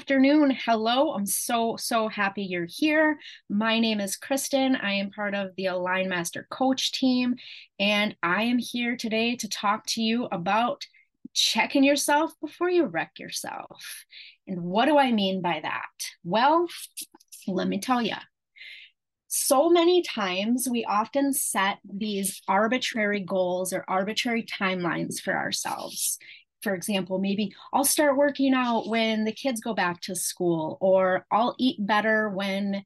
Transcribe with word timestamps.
afternoon. 0.00 0.56
Hello. 0.64 1.12
I'm 1.12 1.26
so, 1.26 1.76
so 1.76 2.08
happy 2.08 2.42
you're 2.42 2.66
here. 2.66 3.18
My 3.50 3.78
name 3.78 4.00
is 4.00 4.16
Kristen. 4.16 4.74
I 4.74 4.94
am 4.94 5.10
part 5.10 5.34
of 5.34 5.54
the 5.58 5.66
Align 5.66 6.08
Master 6.08 6.46
Coach 6.50 6.92
team, 6.92 7.34
and 7.78 8.16
I 8.22 8.44
am 8.44 8.56
here 8.56 8.96
today 8.96 9.36
to 9.36 9.46
talk 9.46 9.84
to 9.88 10.02
you 10.02 10.26
about 10.32 10.86
checking 11.34 11.84
yourself 11.84 12.32
before 12.40 12.70
you 12.70 12.86
wreck 12.86 13.18
yourself. 13.18 14.06
And 14.48 14.62
what 14.62 14.86
do 14.86 14.96
I 14.96 15.12
mean 15.12 15.42
by 15.42 15.60
that? 15.62 15.90
Well, 16.24 16.66
let 17.46 17.68
me 17.68 17.78
tell 17.78 18.00
you. 18.00 18.16
So 19.28 19.68
many 19.68 20.02
times 20.02 20.66
we 20.68 20.86
often 20.86 21.34
set 21.34 21.76
these 21.84 22.40
arbitrary 22.48 23.20
goals 23.20 23.74
or 23.74 23.84
arbitrary 23.86 24.44
timelines 24.44 25.20
for 25.20 25.36
ourselves 25.36 26.18
for 26.62 26.74
example, 26.74 27.18
maybe 27.18 27.52
I'll 27.72 27.84
start 27.84 28.16
working 28.16 28.54
out 28.54 28.88
when 28.88 29.24
the 29.24 29.32
kids 29.32 29.60
go 29.60 29.74
back 29.74 30.00
to 30.02 30.14
school, 30.14 30.78
or 30.80 31.26
I'll 31.30 31.54
eat 31.58 31.84
better 31.86 32.28
when 32.28 32.84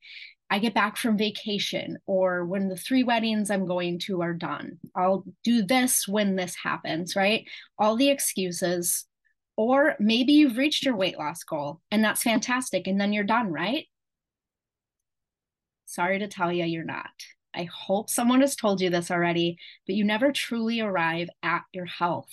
I 0.50 0.58
get 0.58 0.74
back 0.74 0.96
from 0.96 1.16
vacation, 1.16 1.98
or 2.06 2.44
when 2.44 2.68
the 2.68 2.76
three 2.76 3.02
weddings 3.02 3.50
I'm 3.50 3.66
going 3.66 3.98
to 4.00 4.22
are 4.22 4.34
done. 4.34 4.78
I'll 4.94 5.24
do 5.42 5.62
this 5.62 6.06
when 6.06 6.36
this 6.36 6.54
happens, 6.54 7.16
right? 7.16 7.48
All 7.78 7.96
the 7.96 8.10
excuses. 8.10 9.06
Or 9.56 9.94
maybe 10.00 10.32
you've 10.32 10.56
reached 10.56 10.84
your 10.84 10.96
weight 10.96 11.16
loss 11.16 11.44
goal 11.44 11.80
and 11.91 12.02
that's 12.02 12.22
fantastic. 12.22 12.86
And 12.88 13.00
then 13.00 13.12
you're 13.12 13.24
done, 13.24 13.52
right? 13.52 13.86
Sorry 15.86 16.18
to 16.18 16.27
tell 16.27 16.52
you, 16.52 16.64
you're 16.64 16.84
not. 16.84 17.10
I 17.54 17.64
hope 17.64 18.10
someone 18.10 18.40
has 18.40 18.56
told 18.56 18.80
you 18.80 18.90
this 18.90 19.10
already, 19.10 19.58
but 19.86 19.94
you 19.94 20.04
never 20.04 20.32
truly 20.32 20.80
arrive 20.80 21.28
at 21.42 21.62
your 21.72 21.86
health. 21.86 22.30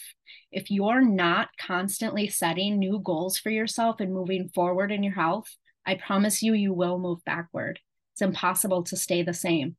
If 0.52 0.72
you're 0.72 1.02
not 1.02 1.50
constantly 1.60 2.28
setting 2.28 2.80
new 2.80 3.00
goals 3.00 3.38
for 3.38 3.50
yourself 3.50 4.00
and 4.00 4.14
moving 4.14 4.50
forward 4.50 4.92
in 4.92 5.04
your 5.04 5.14
health, 5.14 5.48
I 5.86 5.96
promise 5.96 6.42
you, 6.42 6.54
you 6.54 6.74
will 6.74 7.00
move 7.00 7.24
backward. 7.26 7.80
It's 8.14 8.22
impossible 8.22 8.84
to 8.84 8.98
stay 8.98 9.24
the 9.24 9.34
same. 9.34 9.76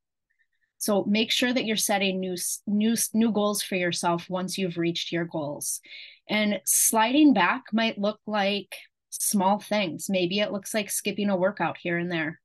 So 0.79 1.05
make 1.05 1.31
sure 1.31 1.53
that 1.53 1.65
you're 1.65 1.77
setting 1.77 2.19
new, 2.19 2.37
new, 2.67 2.97
new 3.15 3.31
goals 3.31 3.63
for 3.63 3.77
yourself 3.77 4.29
once 4.29 4.59
you've 4.59 4.79
reached 4.79 5.13
your 5.13 5.25
goals. 5.25 5.81
And 6.29 6.61
sliding 6.65 7.35
back 7.35 7.63
might 7.73 7.99
look 7.99 8.19
like 8.27 8.75
small 9.11 9.61
things. 9.61 10.07
Maybe 10.09 10.41
it 10.41 10.51
looks 10.51 10.75
like 10.75 10.91
skipping 10.91 11.31
a 11.31 11.37
workout 11.37 11.79
here 11.81 11.99
and 11.99 12.11
there. 12.11 12.42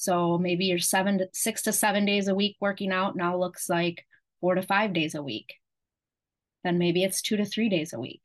So 0.00 0.38
maybe 0.38 0.64
you're 0.64 0.78
seven 0.78 1.18
to 1.18 1.28
six 1.34 1.60
to 1.64 1.74
seven 1.74 2.06
days 2.06 2.26
a 2.26 2.34
week 2.34 2.56
working 2.58 2.90
out 2.90 3.16
now 3.16 3.36
looks 3.36 3.68
like 3.68 4.06
four 4.40 4.54
to 4.54 4.62
five 4.62 4.94
days 4.94 5.14
a 5.14 5.22
week. 5.22 5.56
Then 6.64 6.78
maybe 6.78 7.04
it's 7.04 7.20
two 7.20 7.36
to 7.36 7.44
three 7.44 7.68
days 7.68 7.92
a 7.92 8.00
week. 8.00 8.22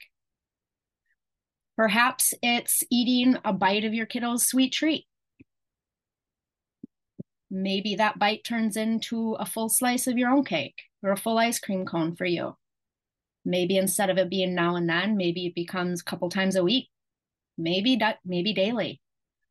Perhaps 1.76 2.34
it's 2.42 2.82
eating 2.90 3.38
a 3.44 3.52
bite 3.52 3.84
of 3.84 3.94
your 3.94 4.06
kiddo's 4.06 4.46
sweet 4.46 4.72
treat. 4.72 5.06
Maybe 7.52 7.96
that 7.96 8.18
bite 8.18 8.46
turns 8.46 8.78
into 8.78 9.34
a 9.34 9.46
full 9.46 9.68
slice 9.68 10.08
of 10.08 10.18
your 10.18 10.30
own 10.30 10.46
cake 10.46 10.84
or 11.04 11.12
a 11.12 11.18
full 11.18 11.38
ice 11.38 11.60
cream 11.60 11.86
cone 11.86 12.16
for 12.16 12.26
you. 12.26 12.56
Maybe 13.44 13.78
instead 13.78 14.10
of 14.10 14.18
it 14.18 14.30
being 14.30 14.56
now 14.56 14.78
and 14.78 14.90
then, 14.90 15.18
maybe 15.18 15.48
it 15.48 15.56
becomes 15.56 16.00
a 16.00 16.06
couple 16.06 16.30
times 16.30 16.56
a 16.56 16.64
week. 16.64 16.88
Maybe 17.58 18.00
maybe 18.24 18.54
daily 18.54 19.02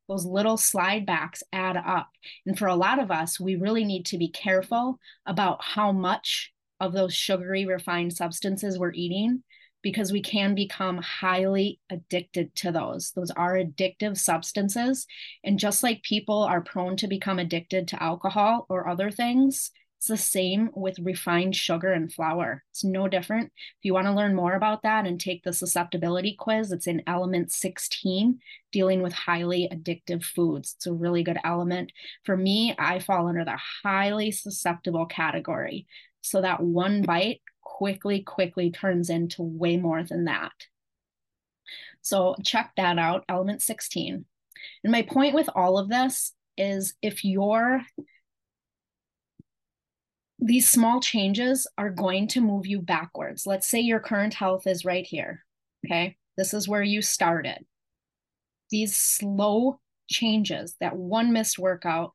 those 0.09 0.25
little 0.27 0.57
slide 0.57 1.07
backs 1.07 1.43
add 1.53 1.77
up. 1.77 2.09
And 2.47 2.59
for 2.59 2.69
a 2.69 2.77
lot 2.77 2.99
of 2.99 3.11
us, 3.11 3.41
we 3.41 3.57
really 3.57 3.85
need 3.85 4.07
to 4.07 4.19
be 4.19 4.29
careful 4.29 4.99
about 5.27 5.63
how 5.63 5.93
much 5.93 6.53
of 6.81 6.93
those 6.93 7.15
sugary 7.15 7.65
refined 7.67 8.13
substances 8.13 8.79
we're 8.79 8.93
eating 8.93 9.43
because 9.83 10.11
we 10.11 10.23
can 10.23 10.55
become 10.55 10.97
highly 10.97 11.79
addicted 11.91 12.55
to 12.57 12.73
those. 12.73 13.13
Those 13.13 13.31
are 13.31 13.55
addictive 13.55 14.17
substances. 14.17 15.07
And 15.45 15.59
just 15.59 15.83
like 15.83 16.03
people 16.03 16.43
are 16.43 16.63
prone 16.63 16.97
to 16.97 17.07
become 17.07 17.39
addicted 17.39 17.89
to 17.89 18.03
alcohol 18.03 18.67
or 18.71 18.89
other 18.89 19.11
things, 19.11 19.71
it's 19.99 20.09
the 20.09 20.17
same 20.17 20.71
with 20.75 20.99
refined 20.99 21.57
sugar 21.57 21.93
and 21.93 22.13
flour. 22.13 22.63
It's 22.71 22.85
no 22.85 23.09
different. 23.09 23.47
If 23.47 23.85
you 23.85 23.95
want 23.95 24.07
to 24.07 24.13
learn 24.13 24.35
more 24.35 24.55
about 24.55 24.83
that 24.83 25.07
and 25.07 25.19
take 25.19 25.43
the 25.43 25.53
susceptibility 25.53 26.37
quiz, 26.39 26.73
it's 26.73 26.87
in 26.87 27.03
element 27.07 27.53
16, 27.53 28.39
dealing 28.71 29.03
with 29.03 29.13
highly 29.13 29.69
addictive 29.73 30.23
foods. 30.23 30.75
It's 30.77 30.87
a 30.87 30.93
really 30.93 31.23
good 31.23 31.39
element. 31.43 31.93
For 32.25 32.37
me, 32.37 32.75
I 32.79 32.99
fall 32.99 33.29
under 33.29 33.45
the 33.45 33.59
highly 33.83 34.31
susceptible 34.31 35.07
category. 35.07 35.87
So 36.21 36.43
that 36.43 36.61
one 36.61 37.03
bite 37.03 37.41
quickly, 37.63 38.21
quickly 38.21 38.71
turns 38.71 39.11
into 39.11 39.43
way 39.43 39.77
more 39.77 40.03
than 40.03 40.27
that. 40.27 40.53
So 42.03 42.37
check 42.45 42.73
that 42.77 42.99
out, 42.99 43.25
element 43.29 43.63
16. 43.63 44.25
And 44.85 44.93
my 44.93 45.03
point 45.03 45.35
with 45.35 45.49
all 45.55 45.79
of 45.79 45.89
this 45.89 46.35
is 46.57 46.95
if 47.03 47.25
you're 47.25 47.81
these 50.39 50.69
small 50.69 51.01
changes 51.01 51.67
are 51.79 51.91
going 51.91 52.29
to 52.29 52.41
move 52.41 52.67
you 52.67 52.81
backwards. 52.81 53.47
Let's 53.47 53.69
say 53.69 53.81
your 53.81 54.01
current 54.01 54.35
health 54.35 54.67
is 54.67 54.85
right 54.85 55.07
here. 55.07 55.45
Okay. 55.87 56.17
This 56.37 56.53
is 56.55 56.69
where 56.69 56.83
you 56.83 57.03
started. 57.03 57.65
These 58.71 58.97
slow 58.97 59.81
changes, 60.09 60.75
that 60.81 60.97
one 60.97 61.33
missed 61.33 61.59
workout, 61.59 62.13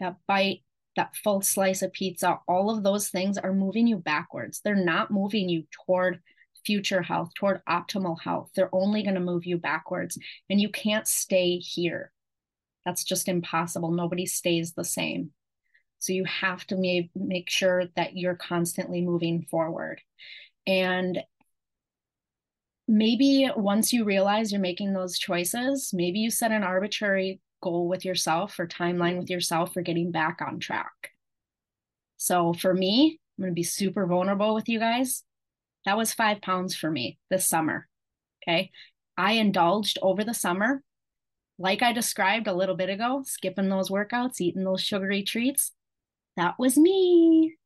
that 0.00 0.16
bite, 0.26 0.62
that 0.96 1.14
full 1.16 1.42
slice 1.42 1.82
of 1.82 1.92
pizza, 1.92 2.38
all 2.48 2.70
of 2.70 2.82
those 2.82 3.08
things 3.08 3.38
are 3.38 3.52
moving 3.52 3.86
you 3.86 3.98
backwards. 3.98 4.60
They're 4.64 4.74
not 4.74 5.10
moving 5.10 5.48
you 5.48 5.64
toward 5.86 6.20
future 6.64 7.02
health, 7.02 7.30
toward 7.34 7.60
optimal 7.68 8.20
health. 8.20 8.50
They're 8.54 8.74
only 8.74 9.02
going 9.02 9.14
to 9.14 9.20
move 9.20 9.44
you 9.44 9.58
backwards. 9.58 10.18
And 10.50 10.60
you 10.60 10.70
can't 10.70 11.06
stay 11.06 11.58
here. 11.58 12.12
That's 12.84 13.04
just 13.04 13.28
impossible. 13.28 13.90
Nobody 13.90 14.26
stays 14.26 14.72
the 14.72 14.84
same. 14.84 15.30
So 15.98 16.12
you 16.12 16.24
have 16.24 16.64
to 16.66 16.76
make, 16.76 17.10
make 17.14 17.50
sure 17.50 17.84
that 17.96 18.16
you're 18.16 18.36
constantly 18.36 19.02
moving 19.02 19.46
forward. 19.50 20.00
And 20.66 21.18
maybe 22.86 23.50
once 23.56 23.92
you 23.92 24.04
realize 24.04 24.52
you're 24.52 24.60
making 24.60 24.92
those 24.92 25.18
choices, 25.18 25.90
maybe 25.92 26.20
you 26.20 26.30
set 26.30 26.52
an 26.52 26.62
arbitrary 26.62 27.40
goal 27.60 27.88
with 27.88 28.04
yourself 28.04 28.58
or 28.58 28.66
timeline 28.66 29.18
with 29.18 29.30
yourself 29.30 29.74
for 29.74 29.82
getting 29.82 30.12
back 30.12 30.40
on 30.40 30.60
track. 30.60 31.10
So 32.16 32.52
for 32.52 32.72
me, 32.72 33.18
I'm 33.36 33.42
going 33.42 33.52
to 33.52 33.54
be 33.54 33.62
super 33.62 34.06
vulnerable 34.06 34.54
with 34.54 34.68
you 34.68 34.78
guys. 34.78 35.24
That 35.84 35.96
was 35.96 36.12
five 36.12 36.40
pounds 36.40 36.74
for 36.76 36.90
me 36.90 37.18
this 37.30 37.46
summer. 37.48 37.88
Okay. 38.42 38.70
I 39.16 39.32
indulged 39.32 39.98
over 40.00 40.22
the 40.22 40.34
summer, 40.34 40.82
like 41.58 41.82
I 41.82 41.92
described 41.92 42.46
a 42.46 42.54
little 42.54 42.76
bit 42.76 42.88
ago, 42.88 43.22
skipping 43.24 43.68
those 43.68 43.90
workouts, 43.90 44.40
eating 44.40 44.64
those 44.64 44.80
sugary 44.80 45.24
treats. 45.24 45.72
That 46.38 46.54
was 46.56 46.78
me. 46.78 47.56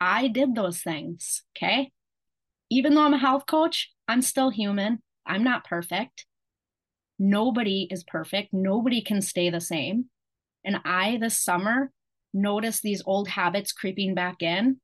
I 0.00 0.28
did 0.28 0.54
those 0.54 0.80
things. 0.80 1.42
Okay. 1.54 1.92
Even 2.70 2.94
though 2.94 3.02
I'm 3.02 3.12
a 3.12 3.18
health 3.18 3.44
coach, 3.46 3.92
I'm 4.08 4.22
still 4.22 4.48
human. 4.48 5.02
I'm 5.26 5.44
not 5.44 5.66
perfect. 5.66 6.24
Nobody 7.18 7.86
is 7.90 8.02
perfect. 8.02 8.54
Nobody 8.54 9.02
can 9.02 9.20
stay 9.20 9.50
the 9.50 9.60
same. 9.60 10.06
And 10.64 10.80
I, 10.86 11.18
this 11.20 11.38
summer, 11.38 11.92
noticed 12.32 12.80
these 12.80 13.02
old 13.04 13.28
habits 13.28 13.72
creeping 13.72 14.14
back 14.14 14.42
in. 14.42 14.80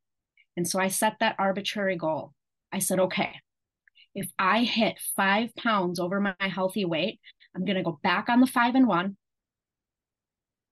And 0.59 0.69
so 0.69 0.78
I 0.78 0.89
set 0.89 1.16
that 1.21 1.37
arbitrary 1.39 1.97
goal. 1.97 2.34
I 2.71 2.81
said, 2.81 3.00
okay, 3.00 3.33
if 4.15 4.31
I 4.39 4.65
hit 4.65 5.00
five 5.16 5.56
pounds 5.56 5.99
over 5.99 6.21
my 6.21 6.34
healthy 6.39 6.84
weight, 6.84 7.19
I'm 7.56 7.65
going 7.65 7.78
to 7.78 7.83
go 7.83 7.99
back 8.03 8.28
on 8.28 8.41
the 8.41 8.47
five 8.47 8.75
and 8.75 8.87
one 8.87 9.16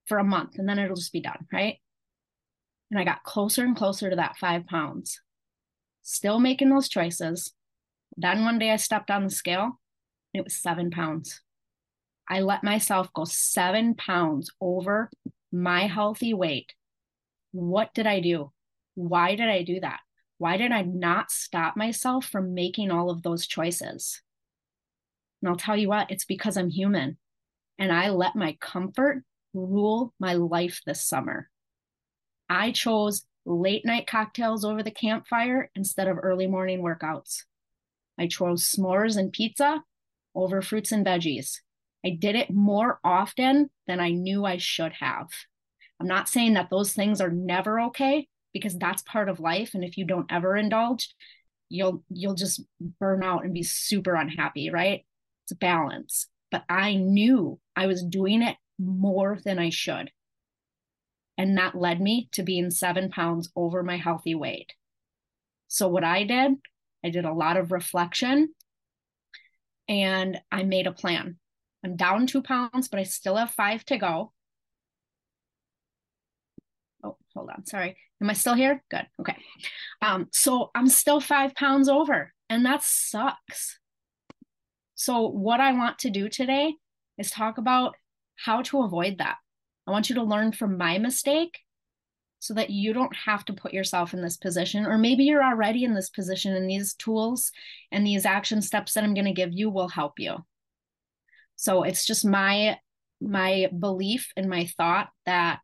for 0.07 0.19
a 0.19 0.25
month 0.25 0.59
and 0.59 0.69
then 0.69 0.79
it'll 0.79 0.95
just 0.95 1.13
be 1.13 1.23
done. 1.23 1.47
Right. 1.51 1.79
And 2.91 2.99
I 2.99 3.05
got 3.05 3.23
closer 3.23 3.65
and 3.65 3.77
closer 3.77 4.11
to 4.11 4.17
that 4.17 4.39
five 4.39 4.67
pounds, 4.67 5.21
still 6.03 6.41
making 6.41 6.71
those 6.71 6.89
choices. 6.89 7.53
Then 8.17 8.45
one 8.45 8.59
day 8.59 8.71
I 8.71 8.77
stepped 8.77 9.11
on 9.11 9.25
the 9.25 9.31
scale, 9.31 9.79
it 10.33 10.45
was 10.45 10.57
seven 10.57 10.91
pounds. 10.91 11.41
I 12.29 12.41
let 12.41 12.65
myself 12.65 13.13
go 13.13 13.25
seven 13.25 13.95
pounds 13.95 14.51
over 14.61 15.11
my 15.51 15.87
healthy 15.87 16.35
weight. 16.35 16.75
What 17.53 17.95
did 17.95 18.07
I 18.07 18.21
do? 18.21 18.53
Why 18.95 19.35
did 19.35 19.49
I 19.49 19.63
do 19.63 19.81
that? 19.81 20.01
Why 20.39 20.57
did 20.57 20.73
I 20.73 20.83
not 20.83 21.31
stop 21.31 21.77
myself 21.77 22.27
from 22.27 22.55
making 22.55 22.91
all 22.91 23.11
of 23.11 23.23
those 23.23 23.47
choices? 23.47 24.21
And 25.41 25.49
I'll 25.49 25.57
tell 25.57 25.77
you 25.77 25.89
what, 25.89 26.11
it's 26.11 26.25
because 26.25 26.57
I'm 26.57 26.71
human 26.71 27.17
and 27.79 27.93
I 27.93 28.11
let 28.11 28.37
my 28.37 28.57
comfort 28.61 29.23
rule 29.55 30.13
my 30.19 30.35
life 30.35 30.83
this 30.85 31.05
summer. 31.05 31.49
I 32.49 32.73
chose 32.73 33.25
late 33.45 33.85
night 33.85 34.07
cocktails 34.07 34.65
over 34.65 34.83
the 34.83 34.91
campfire 34.91 35.71
instead 35.75 36.09
of 36.09 36.19
early 36.23 36.47
morning 36.47 36.83
workouts. 36.83 37.45
I 38.19 38.27
chose 38.27 38.65
s'mores 38.65 39.17
and 39.17 39.33
pizza 39.33 39.83
over 40.35 40.61
fruits 40.63 40.93
and 40.93 41.07
veggies. 41.07 41.57
I 42.05 42.11
did 42.11 42.37
it 42.37 42.51
more 42.51 43.01
often 43.05 43.71
than 43.87 44.01
I 44.01 44.11
knew 44.11 44.45
I 44.45 44.59
should 44.59 44.93
have. 44.95 45.29
I'm 46.01 46.07
not 46.07 46.29
saying 46.29 46.55
that 46.55 46.71
those 46.71 46.93
things 46.93 47.21
are 47.21 47.31
never 47.31 47.81
okay 47.81 48.29
because 48.53 48.77
that's 48.79 49.03
part 49.03 49.29
of 49.29 49.41
life 49.41 49.75
and 49.75 49.85
if 49.85 49.97
you 49.99 50.05
don't 50.05 50.31
ever 50.31 50.57
indulge, 50.57 51.15
you'll 51.69 52.05
you'll 52.09 52.35
just 52.35 52.63
burn 53.01 53.23
out 53.23 53.45
and 53.45 53.53
be 53.55 53.63
super 53.63 54.15
unhappy, 54.15 54.71
right? 54.71 55.05
It's 55.45 55.53
a 55.53 55.57
balance. 55.57 56.29
but 56.51 56.65
I 56.69 56.95
knew 56.95 57.61
I 57.77 57.87
was 57.87 58.03
doing 58.03 58.43
it 58.43 58.57
more 58.79 59.39
than 59.45 59.59
I 59.59 59.71
should. 59.71 60.11
And 61.39 61.57
that 61.57 61.75
led 61.75 62.01
me 62.01 62.29
to 62.33 62.43
being 62.43 62.71
seven 62.71 63.11
pounds 63.11 63.51
over 63.57 63.83
my 63.83 63.97
healthy 63.97 64.35
weight. 64.35 64.75
So, 65.69 65.89
what 65.89 66.05
I 66.05 66.25
did, 66.25 66.55
I 67.05 67.11
did 67.11 67.25
a 67.25 67.33
lot 67.33 67.57
of 67.57 67.73
reflection 67.73 68.53
and 69.89 70.41
I 70.51 70.65
made 70.65 70.87
a 70.87 70.93
plan. 70.93 71.37
I'm 71.85 71.97
down 71.97 72.27
two 72.27 72.43
pounds, 72.43 72.89
but 72.89 72.99
I 72.99 73.05
still 73.05 73.37
have 73.37 73.51
five 73.51 73.85
to 73.87 73.99
go. 73.99 74.33
Oh, 77.05 77.17
hold 77.35 77.51
on. 77.51 77.65
Sorry. 77.67 77.97
Am 78.21 78.29
I 78.29 78.33
still 78.33 78.55
here? 78.55 78.83
Good. 78.91 79.07
Okay. 79.21 79.37
Um, 80.03 80.27
so 80.33 80.71
I'm 80.75 80.89
still 80.89 81.21
five 81.21 81.55
pounds 81.55 81.89
over, 81.89 82.33
and 82.51 82.67
that 82.67 82.83
sucks. 82.83 83.79
So, 84.97 85.29
what 85.29 85.61
I 85.61 85.73
want 85.73 86.01
to 86.01 86.11
do 86.11 86.29
today 86.29 86.75
is 87.17 87.31
talk 87.31 87.59
about 87.59 87.95
how 88.37 88.63
to 88.63 88.83
avoid 88.83 89.19
that. 89.19 89.37
I 89.89 89.91
want 89.91 90.11
you 90.11 90.17
to 90.17 90.23
learn 90.23 90.53
from 90.53 90.77
my 90.77 90.99
mistake 90.99 91.61
so 92.41 92.53
that 92.55 92.69
you 92.69 92.93
don't 92.93 93.17
have 93.17 93.45
to 93.47 93.55
put 93.55 93.73
yourself 93.73 94.13
in 94.13 94.21
this 94.21 94.37
position. 94.37 94.85
Or 94.85 94.99
maybe 94.99 95.25
you're 95.25 95.43
already 95.43 95.83
in 95.83 95.95
this 95.95 96.11
position, 96.11 96.55
and 96.55 96.69
these 96.69 96.95
tools 96.95 97.51
and 97.91 98.07
these 98.07 98.27
action 98.27 98.61
steps 98.61 98.93
that 98.93 99.03
I'm 99.03 99.15
going 99.15 99.25
to 99.25 99.33
give 99.33 99.53
you 99.53 99.71
will 99.71 99.89
help 99.89 100.19
you. 100.19 100.45
So, 101.57 101.85
it's 101.85 102.07
just 102.07 102.25
my 102.25 102.79
my 103.21 103.69
belief 103.77 104.31
and 104.37 104.49
my 104.49 104.67
thought 104.77 105.09
that 105.25 105.61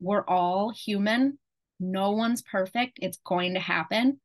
we're 0.00 0.24
all 0.24 0.70
human. 0.70 1.38
No 1.78 2.12
one's 2.12 2.42
perfect. 2.42 2.98
It's 3.02 3.18
going 3.24 3.54
to 3.54 3.60
happen. 3.60 4.20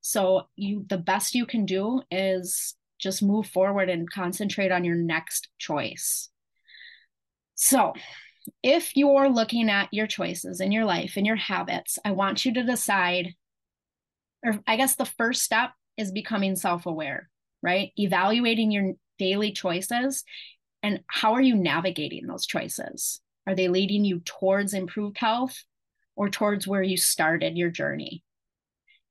So 0.00 0.48
you 0.56 0.86
the 0.88 0.98
best 0.98 1.34
you 1.34 1.44
can 1.44 1.66
do 1.66 2.02
is 2.10 2.74
just 2.98 3.22
move 3.22 3.46
forward 3.46 3.88
and 3.90 4.10
concentrate 4.10 4.72
on 4.72 4.84
your 4.84 4.96
next 4.96 5.48
choice. 5.58 6.30
So, 7.54 7.92
if 8.62 8.96
you're 8.96 9.28
looking 9.28 9.68
at 9.70 9.92
your 9.92 10.06
choices 10.06 10.60
in 10.60 10.72
your 10.72 10.84
life 10.84 11.14
and 11.16 11.26
your 11.26 11.36
habits, 11.36 11.98
I 12.04 12.12
want 12.12 12.44
you 12.44 12.54
to 12.54 12.62
decide 12.62 13.34
or 14.44 14.58
I 14.66 14.76
guess 14.76 14.96
the 14.96 15.04
first 15.04 15.42
step 15.42 15.72
is 15.96 16.12
becoming 16.12 16.56
self-aware, 16.56 17.28
right? 17.62 17.92
Evaluating 17.96 18.70
your 18.70 18.94
daily 19.18 19.52
choices 19.52 20.24
and 20.82 21.00
how 21.08 21.34
are 21.34 21.42
you 21.42 21.56
navigating 21.56 22.26
those 22.26 22.46
choices? 22.46 23.20
Are 23.46 23.54
they 23.54 23.68
leading 23.68 24.04
you 24.04 24.20
towards 24.20 24.72
improved 24.72 25.18
health 25.18 25.64
or 26.16 26.30
towards 26.30 26.66
where 26.66 26.82
you 26.82 26.96
started 26.96 27.58
your 27.58 27.70
journey? 27.70 28.22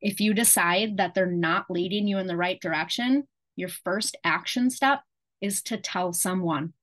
If 0.02 0.20
you 0.20 0.34
decide 0.34 0.98
that 0.98 1.14
they're 1.14 1.26
not 1.26 1.70
leading 1.70 2.08
you 2.08 2.18
in 2.18 2.28
the 2.28 2.38
right 2.38 2.60
direction, 2.60 3.28
your 3.56 3.70
first 3.70 4.18
action 4.24 4.70
step 4.70 5.02
is 5.42 5.62
to 5.64 5.78
tell 5.78 6.14
someone. 6.14 6.74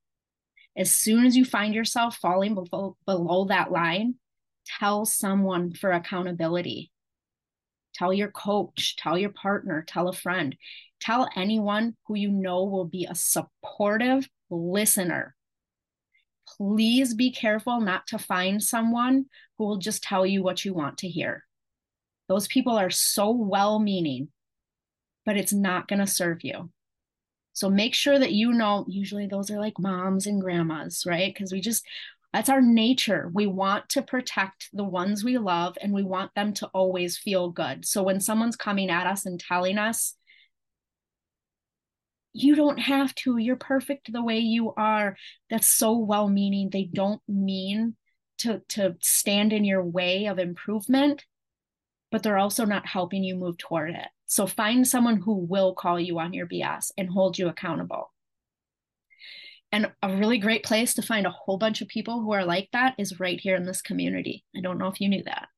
As 0.77 0.93
soon 0.93 1.25
as 1.25 1.37
you 1.37 1.45
find 1.45 1.75
yourself 1.75 2.17
falling 2.17 2.55
below, 2.55 2.97
below 3.07 3.47
that 3.47 3.73
line, 3.73 4.17
tell 4.79 5.07
someone 5.07 5.73
for 5.73 5.91
accountability. 5.93 6.91
Tell 7.95 8.13
your 8.13 8.31
coach, 8.31 8.97
tell 8.97 9.17
your 9.17 9.31
partner, 9.31 9.85
tell 9.87 10.09
a 10.09 10.13
friend, 10.13 10.55
tell 11.01 11.31
anyone 11.35 11.97
who 12.07 12.15
you 12.15 12.31
know 12.31 12.65
will 12.65 12.85
be 12.85 13.07
a 13.07 13.15
supportive 13.15 14.29
listener 14.51 15.37
please 16.47 17.15
be 17.15 17.31
careful 17.31 17.81
not 17.81 18.07
to 18.09 18.19
find 18.19 18.63
someone 18.63 19.27
who 19.59 19.65
will 19.65 19.79
just 19.79 20.03
tell 20.03 20.25
you 20.25 20.43
what 20.43 20.65
you 20.65 20.73
want 20.75 20.99
to 20.99 21.09
hear. 21.09 21.45
Those 22.29 22.47
people 22.47 22.77
are 22.77 22.91
so 22.91 23.31
well 23.31 23.79
meaning, 23.79 24.29
but 25.25 25.37
it's 25.37 25.53
not 25.53 25.89
going 25.89 26.01
to 26.01 26.07
serve 26.07 26.39
you. 26.43 26.71
So 27.57 27.71
make 27.71 27.95
sure 27.95 28.19
that 28.19 28.33
you 28.33 28.53
know, 28.53 28.85
usually 28.87 29.27
those 29.27 29.51
are 29.51 29.59
like 29.59 29.79
moms 29.79 30.27
and 30.27 30.43
grandmas, 30.43 31.05
right? 31.07 31.33
Because 31.33 31.53
we 31.53 31.63
just, 31.63 31.87
that's 32.31 32.51
our 32.51 32.61
nature. 32.61 33.31
We 33.33 33.47
want 33.47 33.89
to 33.91 34.03
protect 34.03 34.69
the 34.75 34.85
ones 34.85 35.25
we 35.25 35.39
love 35.39 35.79
and 35.81 35.95
we 35.95 36.03
want 36.03 36.35
them 36.35 36.53
to 36.55 36.67
always 36.75 37.17
feel 37.17 37.49
good. 37.49 37.87
So 37.87 38.03
when 38.03 38.21
someone's 38.21 38.57
coming 38.57 38.91
at 38.91 39.07
us 39.07 39.25
and 39.25 39.41
telling 39.41 39.79
us, 39.79 40.15
you 42.35 42.55
don't 42.55 42.79
have 42.79 43.15
to 43.15 43.39
you're 43.39 43.57
perfect 43.57 44.13
the 44.13 44.23
way 44.23 44.39
you 44.39 44.75
are 44.77 45.17
that's 45.49 45.67
so 45.67 45.97
well 45.97 46.29
meaning 46.29 46.69
they 46.69 46.85
don't 46.85 47.23
mean 47.27 47.97
to 48.37 48.61
to 48.69 48.95
stand 49.01 49.55
in 49.55 49.65
your 49.65 49.83
way 49.83 50.27
of 50.27 50.39
improvement 50.39 51.25
but 52.13 52.23
they're 52.23 52.37
also 52.37 52.67
not 52.67 52.85
helping 52.87 53.25
you 53.25 53.35
move 53.35 53.57
toward 53.57 53.89
it 53.89 54.09
so 54.27 54.47
find 54.47 54.87
someone 54.87 55.17
who 55.17 55.35
will 55.35 55.75
call 55.75 55.99
you 55.99 56.19
on 56.19 56.33
your 56.33 56.47
bs 56.47 56.91
and 56.97 57.11
hold 57.11 57.39
you 57.39 57.49
accountable 57.49 58.13
and 59.73 59.91
a 60.03 60.17
really 60.17 60.39
great 60.39 60.65
place 60.65 60.95
to 60.95 61.03
find 61.03 61.27
a 61.27 61.31
whole 61.31 61.59
bunch 61.59 61.81
of 61.81 61.89
people 61.89 62.21
who 62.21 62.33
are 62.33 62.45
like 62.45 62.69
that 62.73 62.95
is 62.99 63.21
right 63.21 63.41
here 63.41 63.57
in 63.57 63.65
this 63.65 63.83
community 63.83 64.45
i 64.57 64.61
don't 64.61 64.79
know 64.79 64.89
if 64.89 65.01
you 65.01 65.09
knew 65.09 65.23
that 65.25 65.49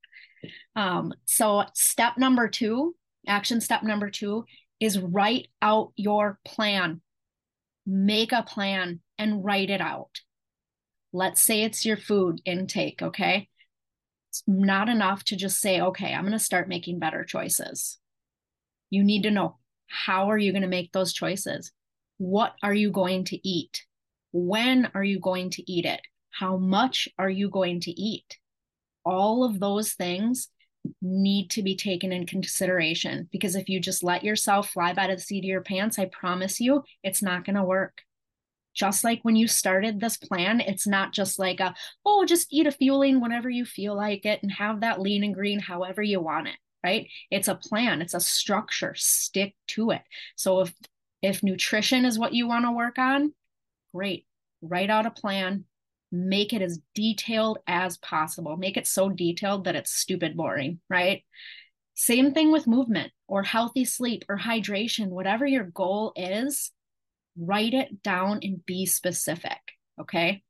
um, 0.76 1.12
so 1.25 1.65
step 1.75 2.17
number 2.17 2.49
two 2.49 2.94
action 3.26 3.61
step 3.61 3.82
number 3.82 4.11
two 4.11 4.44
is 4.81 4.99
write 4.99 5.49
out 5.61 5.93
your 5.97 6.38
plan. 6.44 7.00
Make 7.87 8.32
a 8.32 8.43
plan 8.43 9.00
and 9.19 9.44
write 9.44 9.70
it 9.70 9.81
out. 9.81 10.20
Let's 11.12 11.41
say 11.41 11.62
it's 11.62 11.87
your 11.87 11.97
food 11.97 12.41
intake, 12.44 13.03
okay? 13.03 13.49
It's 14.31 14.43
not 14.47 14.88
enough 14.88 15.25
to 15.25 15.37
just 15.37 15.59
say, 15.59 15.81
okay, 15.81 16.12
I'm 16.12 16.23
going 16.23 16.32
to 16.32 16.38
start 16.38 16.69
making 16.69 16.99
better 16.99 17.25
choices. 17.25 17.99
You 18.90 19.05
need 19.05 19.23
to 19.23 19.31
know 19.31 19.56
how 19.87 20.31
are 20.31 20.38
you 20.38 20.52
going 20.52 20.62
to 20.62 20.69
make 20.69 20.93
those 20.93 21.12
choices? 21.12 21.73
What 22.19 22.55
are 22.62 22.75
you 22.75 22.90
going 22.90 23.25
to 23.26 23.49
eat? 23.49 23.85
When 24.32 24.90
are 24.94 25.05
you 25.05 25.19
going 25.19 25.50
to 25.50 25.70
eat 25.70 25.85
it? 25.85 26.00
How 26.31 26.56
much 26.56 27.08
are 27.19 27.31
you 27.31 27.49
going 27.49 27.81
to 27.81 27.90
eat? 27.90 28.38
All 29.05 29.44
of 29.44 29.58
those 29.61 29.94
things 29.94 30.49
need 31.02 31.50
to 31.50 31.62
be 31.62 31.76
taken 31.76 32.12
in 32.12 32.26
consideration 32.26 33.29
because 33.32 33.55
if 33.56 33.69
you 33.69 33.81
just 33.81 34.02
let 34.02 34.25
yourself 34.25 34.70
fly 34.70 34.93
by 34.93 35.06
the 35.06 35.19
seat 35.19 35.44
of 35.44 35.49
your 35.49 35.62
pants, 35.62 35.99
I 35.99 36.06
promise 36.06 36.61
you, 36.61 36.82
it's 37.02 37.23
not 37.23 37.44
going 37.44 37.56
to 37.56 37.64
work. 37.64 38.02
Just 38.75 39.02
like 39.02 39.20
when 39.23 39.34
you 39.34 39.49
started 39.49 39.99
this 39.99 40.17
plan, 40.17 40.61
it's 40.61 40.87
not 40.87 41.12
just 41.12 41.38
like 41.38 41.58
a, 41.58 41.75
oh, 42.06 42.25
just 42.25 42.52
eat 42.52 42.67
a 42.67 42.73
fueling 42.73 43.20
whenever 43.20 43.50
you 43.50 43.64
feel 43.64 43.96
like 43.96 44.25
it 44.25 44.41
and 44.43 44.52
have 44.52 44.81
that 44.81 45.00
lean 45.00 45.25
and 45.25 45.34
green 45.34 45.58
however 45.58 46.02
you 46.02 46.20
want 46.20 46.49
it, 46.49 46.55
right? 46.82 47.08
It's 47.30 47.48
a 47.48 47.54
plan, 47.54 48.02
it's 48.02 48.14
a 48.14 48.20
structure, 48.20 48.94
stick 48.96 49.54
to 49.69 49.90
it. 49.90 50.02
So 50.36 50.60
if 50.60 50.75
if 51.20 51.42
nutrition 51.42 52.04
is 52.04 52.19
what 52.19 52.32
you 52.32 52.46
want 52.46 52.64
to 52.64 52.72
work 52.72 52.98
on, 52.98 53.32
great. 53.92 54.25
Write 54.62 54.90
out 54.90 55.06
a 55.06 55.10
plan, 55.10 55.64
make 56.12 56.52
it 56.52 56.62
as 56.62 56.81
detailed 56.94 57.58
as 57.67 57.96
possible. 57.98 58.56
Make 58.56 58.76
it 58.76 58.86
so 58.86 59.08
detailed 59.08 59.64
that 59.64 59.76
it's 59.76 59.91
stupid 59.91 60.36
boring, 60.36 60.81
right? 60.88 61.24
Same 61.94 62.32
thing 62.32 62.53
with 62.53 62.69
movement 62.69 63.10
or 63.26 63.43
healthy 63.43 63.84
sleep 63.84 64.24
or 64.29 64.38
hydration, 64.38 65.08
whatever 65.08 65.44
your 65.44 65.64
goal 65.64 66.12
is, 66.14 66.70
write 67.36 67.74
it 67.74 68.03
down 68.03 68.41
and 68.43 68.64
be 68.64 68.86
specific. 68.86 69.58
Okay. 70.00 70.43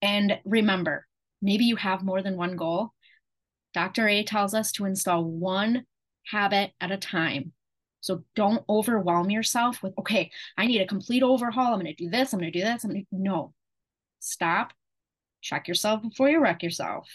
And 0.00 0.38
remember, 0.44 1.06
maybe 1.42 1.64
you 1.64 1.76
have 1.76 2.04
more 2.04 2.22
than 2.22 2.36
one 2.36 2.56
goal. 2.56 2.92
Dr. 3.74 4.08
A 4.08 4.22
tells 4.22 4.54
us 4.54 4.72
to 4.72 4.86
install 4.86 5.24
one 5.24 5.84
habit 6.30 6.72
at 6.80 6.92
a 6.92 6.96
time. 6.96 7.52
So 8.00 8.22
don't 8.36 8.64
overwhelm 8.68 9.30
yourself 9.30 9.82
with, 9.82 9.94
okay, 9.98 10.30
I 10.56 10.66
need 10.66 10.80
a 10.80 10.86
complete 10.86 11.22
overhaul. 11.22 11.72
I'm 11.72 11.80
going 11.80 11.86
to 11.86 11.94
do 11.94 12.10
this. 12.10 12.32
I'm 12.32 12.40
going 12.40 12.52
to 12.52 12.58
do 12.58 12.64
this. 12.64 12.84
I'm 12.84 12.90
going 12.90 13.02
to, 13.02 13.08
no, 13.12 13.54
stop, 14.20 14.72
check 15.40 15.68
yourself 15.68 16.02
before 16.02 16.28
you 16.28 16.40
wreck 16.40 16.62
yourself. 16.62 17.08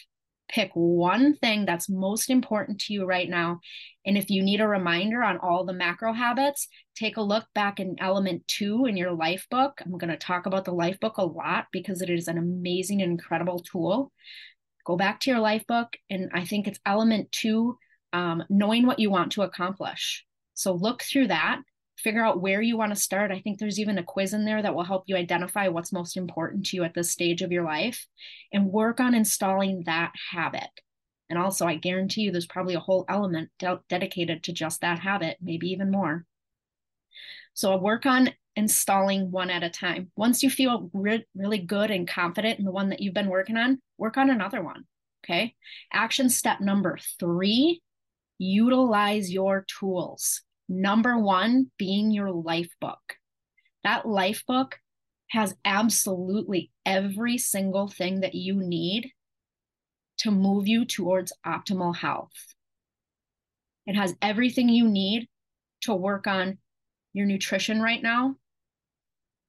Pick 0.50 0.72
one 0.74 1.36
thing 1.36 1.66
that's 1.66 1.90
most 1.90 2.32
important 2.32 2.80
to 2.82 2.94
you 2.94 3.06
right 3.06 3.30
now. 3.30 3.60
And 4.04 4.18
if 4.18 4.32
you 4.32 4.42
need 4.42 4.62
a 4.62 4.68
reminder 4.68 5.22
on 5.22 5.38
all 5.38 5.64
the 5.64 5.74
macro 5.74 6.12
habits, 6.12 6.68
take 6.96 7.18
a 7.18 7.22
look 7.22 7.46
back 7.54 7.80
in 7.80 7.96
element 8.00 8.48
two 8.48 8.88
in 8.88 8.98
your 8.98 9.12
life 9.12 9.46
book. 9.52 9.80
I'm 9.86 9.96
going 9.96 10.10
to 10.10 10.18
talk 10.18 10.48
about 10.48 10.66
the 10.66 10.72
life 10.72 11.00
book 11.00 11.18
a 11.18 11.24
lot 11.24 11.68
because 11.72 12.02
it 12.02 12.10
is 12.10 12.28
an 12.28 12.40
amazing 12.40 13.00
incredible 13.00 13.60
tool. 13.60 14.12
Go 14.90 14.98
back 14.98 15.20
to 15.22 15.30
your 15.30 15.40
life 15.40 15.68
book, 15.68 15.96
and 16.10 16.32
I 16.34 16.46
think 16.46 16.68
it's 16.68 16.80
element 16.86 17.32
two 17.32 17.78
um, 18.12 18.44
knowing 18.50 18.88
what 18.88 18.98
you 18.98 19.12
want 19.12 19.34
to 19.34 19.44
accomplish. 19.44 20.26
So 20.56 20.74
look 20.74 21.04
through 21.04 21.28
that 21.28 21.62
figure 22.00 22.24
out 22.24 22.42
where 22.42 22.62
you 22.62 22.78
want 22.78 22.94
to 22.94 23.00
start. 23.00 23.32
I 23.32 23.40
think 23.40 23.60
there's 23.60 23.80
even 23.80 23.98
a 23.98 24.04
quiz 24.04 24.34
in 24.34 24.46
there 24.46 24.62
that 24.62 24.74
will 24.74 24.84
help 24.84 25.04
you 25.08 25.16
identify 25.16 25.68
what's 25.68 25.92
most 25.92 26.18
important 26.18 26.66
to 26.68 26.78
you 26.78 26.84
at 26.84 26.94
this 26.94 27.12
stage 27.12 27.42
of 27.42 27.52
your 27.52 27.64
life 27.64 28.08
and 28.54 28.72
work 28.72 29.00
on 29.00 29.14
installing 29.14 29.84
that 29.86 30.14
habit. 30.32 30.70
And 31.30 31.38
also, 31.38 31.68
I 31.68 31.76
guarantee 31.76 32.22
you 32.22 32.32
there's 32.32 32.48
probably 32.48 32.74
a 32.74 32.80
whole 32.80 33.06
element 33.08 33.50
de- 33.60 33.82
dedicated 33.88 34.44
to 34.44 34.54
just 34.54 34.82
that 34.82 35.00
habit, 35.00 35.38
maybe 35.42 35.68
even 35.68 35.92
more. 35.92 36.26
So, 37.54 37.78
work 37.78 38.06
on 38.06 38.32
installing 38.60 39.32
one 39.32 39.50
at 39.50 39.64
a 39.64 39.70
time. 39.70 40.12
Once 40.18 40.44
you 40.44 40.50
feel 40.50 40.90
re- 40.94 41.26
really 41.34 41.58
good 41.58 41.90
and 41.90 42.08
confident 42.08 42.60
in 42.60 42.66
the 42.66 42.72
one 42.72 42.90
that 42.90 43.00
you've 43.00 43.14
been 43.14 43.30
working 43.30 43.56
on, 43.58 43.80
work 43.98 44.18
on 44.18 44.30
another 44.30 44.62
one. 44.62 44.84
Okay. 45.24 45.56
Action 45.92 46.30
step 46.30 46.60
number 46.60 47.00
three 47.20 47.82
utilize 48.38 49.32
your 49.32 49.66
tools. 49.80 50.42
Number 50.68 51.18
one 51.18 51.72
being 51.78 52.12
your 52.12 52.32
life 52.32 52.70
book. 52.80 53.16
That 53.84 54.08
life 54.08 54.44
book 54.46 54.78
has 55.30 55.56
absolutely 55.64 56.72
every 56.86 57.38
single 57.38 57.88
thing 57.88 58.22
that 58.22 58.36
you 58.36 58.56
need 58.56 59.12
to 60.20 60.32
move 60.32 60.68
you 60.68 60.86
towards 60.86 61.34
optimal 61.46 61.96
health. 61.96 62.32
It 63.86 63.96
has 63.96 64.16
everything 64.22 64.70
you 64.70 64.88
need 64.88 65.28
to 65.82 65.96
work 65.96 66.28
on 66.28 66.58
your 67.14 67.26
nutrition 67.26 67.82
right 67.82 68.02
now, 68.02 68.36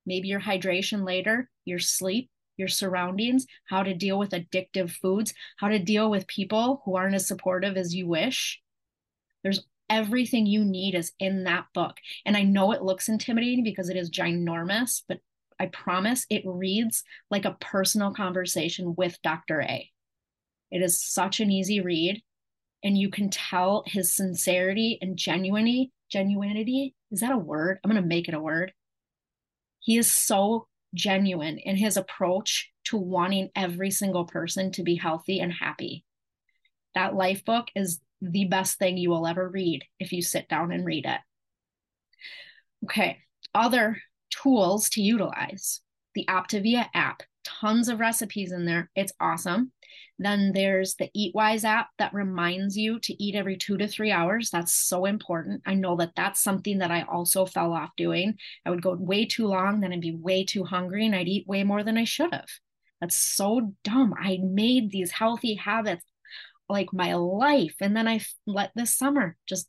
maybe 0.06 0.28
your 0.28 0.40
hydration 0.40 1.04
later, 1.04 1.48
your 1.64 1.78
sleep, 1.78 2.30
your 2.56 2.68
surroundings, 2.68 3.46
how 3.66 3.82
to 3.82 3.94
deal 3.94 4.18
with 4.18 4.30
addictive 4.30 4.90
foods, 4.90 5.34
how 5.56 5.68
to 5.68 5.78
deal 5.78 6.10
with 6.10 6.26
people 6.26 6.82
who 6.84 6.96
aren't 6.96 7.14
as 7.14 7.26
supportive 7.26 7.76
as 7.76 7.94
you 7.94 8.06
wish. 8.06 8.60
There's 9.42 9.66
everything 9.88 10.46
you 10.46 10.64
need 10.64 10.94
is 10.94 11.12
in 11.18 11.44
that 11.44 11.66
book. 11.74 11.96
And 12.24 12.36
I 12.36 12.42
know 12.42 12.72
it 12.72 12.82
looks 12.82 13.08
intimidating 13.08 13.64
because 13.64 13.88
it 13.88 13.96
is 13.96 14.10
ginormous, 14.10 15.02
but 15.08 15.18
I 15.58 15.66
promise 15.66 16.26
it 16.30 16.42
reads 16.46 17.02
like 17.30 17.44
a 17.44 17.56
personal 17.60 18.14
conversation 18.14 18.94
with 18.96 19.20
Dr. 19.22 19.60
A. 19.60 19.90
It 20.70 20.82
is 20.82 21.02
such 21.02 21.40
an 21.40 21.50
easy 21.50 21.80
read, 21.80 22.22
and 22.84 22.96
you 22.96 23.10
can 23.10 23.28
tell 23.28 23.82
his 23.86 24.14
sincerity 24.14 24.98
and 25.02 25.16
genuinity. 25.16 25.90
Genuinity 26.14 26.94
is 27.10 27.20
that 27.20 27.32
a 27.32 27.38
word? 27.38 27.78
I'm 27.82 27.90
going 27.90 28.00
to 28.00 28.08
make 28.08 28.28
it 28.28 28.34
a 28.34 28.40
word. 28.40 28.72
He 29.80 29.98
is 29.98 30.10
so 30.10 30.68
genuine 30.94 31.58
in 31.58 31.76
his 31.76 31.96
approach 31.96 32.70
to 32.84 32.96
wanting 32.96 33.50
every 33.54 33.90
single 33.90 34.24
person 34.24 34.72
to 34.72 34.82
be 34.82 34.96
healthy 34.96 35.40
and 35.40 35.52
happy. 35.52 36.04
That 36.94 37.14
life 37.14 37.44
book 37.44 37.68
is 37.74 38.00
the 38.20 38.46
best 38.46 38.78
thing 38.78 38.98
you 38.98 39.10
will 39.10 39.26
ever 39.26 39.48
read 39.48 39.84
if 39.98 40.12
you 40.12 40.22
sit 40.22 40.48
down 40.48 40.72
and 40.72 40.84
read 40.84 41.06
it. 41.06 41.20
Okay, 42.84 43.18
other 43.54 44.00
tools 44.30 44.88
to 44.90 45.02
utilize 45.02 45.80
the 46.14 46.26
Optavia 46.28 46.88
app, 46.94 47.22
tons 47.44 47.88
of 47.88 48.00
recipes 48.00 48.52
in 48.52 48.64
there. 48.64 48.90
It's 48.94 49.12
awesome. 49.20 49.72
Then 50.18 50.52
there's 50.54 50.96
the 50.96 51.10
EatWise 51.16 51.64
app 51.64 51.88
that 51.98 52.12
reminds 52.12 52.76
you 52.76 52.98
to 53.00 53.22
eat 53.22 53.34
every 53.34 53.56
two 53.56 53.76
to 53.78 53.88
three 53.88 54.10
hours. 54.12 54.50
That's 54.50 54.72
so 54.72 55.06
important. 55.06 55.62
I 55.66 55.74
know 55.74 55.96
that 55.96 56.12
that's 56.14 56.42
something 56.42 56.78
that 56.78 56.90
I 56.90 57.02
also 57.02 57.46
fell 57.46 57.72
off 57.72 57.90
doing. 57.96 58.36
I 58.66 58.70
would 58.70 58.82
go 58.82 58.94
way 58.94 59.24
too 59.24 59.46
long, 59.46 59.80
then 59.80 59.92
I'd 59.92 60.00
be 60.00 60.14
way 60.14 60.44
too 60.44 60.64
hungry, 60.64 61.06
and 61.06 61.14
I'd 61.14 61.28
eat 61.28 61.46
way 61.46 61.64
more 61.64 61.82
than 61.82 61.96
I 61.96 62.04
should 62.04 62.32
have. 62.34 62.48
That's 63.00 63.16
so 63.16 63.72
dumb. 63.82 64.14
I 64.18 64.38
made 64.42 64.90
these 64.90 65.10
healthy 65.10 65.54
habits 65.54 66.04
like 66.68 66.92
my 66.92 67.14
life. 67.14 67.74
And 67.80 67.96
then 67.96 68.06
I 68.06 68.20
let 68.46 68.72
this 68.74 68.94
summer 68.94 69.36
just 69.46 69.68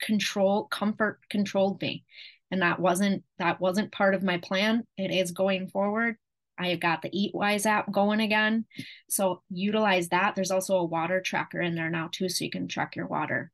control, 0.00 0.64
comfort 0.64 1.20
controlled 1.28 1.80
me. 1.80 2.04
And 2.50 2.62
that 2.62 2.78
wasn't 2.78 3.24
that 3.38 3.60
wasn't 3.60 3.92
part 3.92 4.14
of 4.14 4.22
my 4.22 4.38
plan. 4.38 4.84
It 4.96 5.10
is 5.10 5.30
going 5.30 5.68
forward. 5.68 6.16
I 6.58 6.68
have 6.68 6.80
got 6.80 7.02
the 7.02 7.10
EatWise 7.10 7.66
app 7.66 7.90
going 7.90 8.20
again. 8.20 8.66
So 9.08 9.42
utilize 9.50 10.08
that. 10.08 10.34
There's 10.34 10.50
also 10.50 10.76
a 10.76 10.84
water 10.84 11.20
tracker 11.20 11.60
in 11.60 11.74
there 11.74 11.90
now 11.90 12.08
too, 12.12 12.28
so 12.28 12.44
you 12.44 12.50
can 12.50 12.68
track 12.68 12.96
your 12.96 13.06
water. 13.06 13.50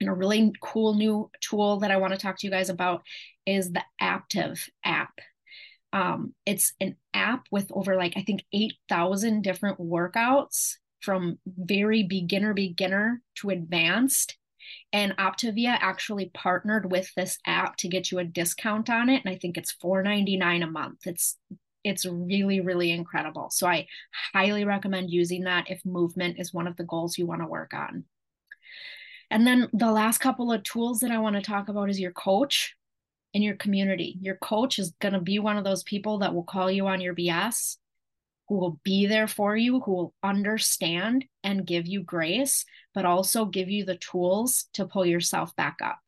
And 0.00 0.08
a 0.08 0.14
really 0.14 0.52
cool 0.60 0.94
new 0.94 1.30
tool 1.40 1.78
that 1.80 1.90
I 1.90 1.96
want 1.96 2.12
to 2.12 2.18
talk 2.18 2.38
to 2.38 2.46
you 2.46 2.50
guys 2.50 2.68
about 2.68 3.02
is 3.46 3.72
the 3.72 3.82
Aaptiv 4.00 4.68
app. 4.84 5.12
Um, 5.92 6.34
it's 6.44 6.74
an 6.80 6.96
app 7.14 7.46
with 7.50 7.70
over 7.72 7.96
like 7.96 8.14
I 8.16 8.22
think 8.22 8.44
8,000 8.52 9.42
different 9.42 9.78
workouts 9.78 10.74
from 11.00 11.38
very 11.46 12.02
beginner 12.02 12.52
beginner 12.52 13.22
to 13.36 13.50
advanced 13.50 14.36
and 14.92 15.16
Optavia 15.16 15.78
actually 15.80 16.30
partnered 16.34 16.90
with 16.90 17.10
this 17.14 17.38
app 17.46 17.76
to 17.76 17.88
get 17.88 18.10
you 18.10 18.18
a 18.18 18.24
discount 18.24 18.90
on 18.90 19.08
it 19.08 19.22
and 19.24 19.32
I 19.32 19.38
think 19.38 19.56
it's 19.56 19.74
4.99 19.82 20.62
a 20.62 20.66
month. 20.66 21.06
It's 21.06 21.38
it's 21.88 22.06
really 22.06 22.60
really 22.60 22.90
incredible. 22.90 23.50
So 23.50 23.66
I 23.66 23.86
highly 24.32 24.64
recommend 24.64 25.10
using 25.10 25.44
that 25.44 25.70
if 25.70 25.84
movement 25.84 26.38
is 26.38 26.54
one 26.54 26.66
of 26.66 26.76
the 26.76 26.84
goals 26.84 27.18
you 27.18 27.26
want 27.26 27.42
to 27.42 27.48
work 27.48 27.74
on. 27.74 28.04
And 29.30 29.46
then 29.46 29.68
the 29.72 29.92
last 29.92 30.18
couple 30.18 30.52
of 30.52 30.62
tools 30.62 31.00
that 31.00 31.10
I 31.10 31.18
want 31.18 31.36
to 31.36 31.42
talk 31.42 31.68
about 31.68 31.90
is 31.90 32.00
your 32.00 32.12
coach 32.12 32.74
and 33.34 33.44
your 33.44 33.56
community. 33.56 34.16
Your 34.22 34.36
coach 34.36 34.78
is 34.78 34.94
going 35.00 35.12
to 35.12 35.20
be 35.20 35.38
one 35.38 35.58
of 35.58 35.64
those 35.64 35.82
people 35.82 36.18
that 36.18 36.34
will 36.34 36.44
call 36.44 36.70
you 36.70 36.86
on 36.86 37.00
your 37.00 37.14
BS 37.14 37.76
who 38.48 38.56
will 38.56 38.80
be 38.82 39.06
there 39.06 39.28
for 39.28 39.56
you, 39.56 39.80
who 39.80 39.92
will 39.92 40.14
understand 40.22 41.26
and 41.44 41.66
give 41.66 41.86
you 41.86 42.02
grace, 42.02 42.64
but 42.94 43.04
also 43.04 43.44
give 43.44 43.68
you 43.68 43.84
the 43.84 43.98
tools 43.98 44.66
to 44.72 44.86
pull 44.86 45.04
yourself 45.04 45.54
back 45.54 45.76
up. 45.84 45.98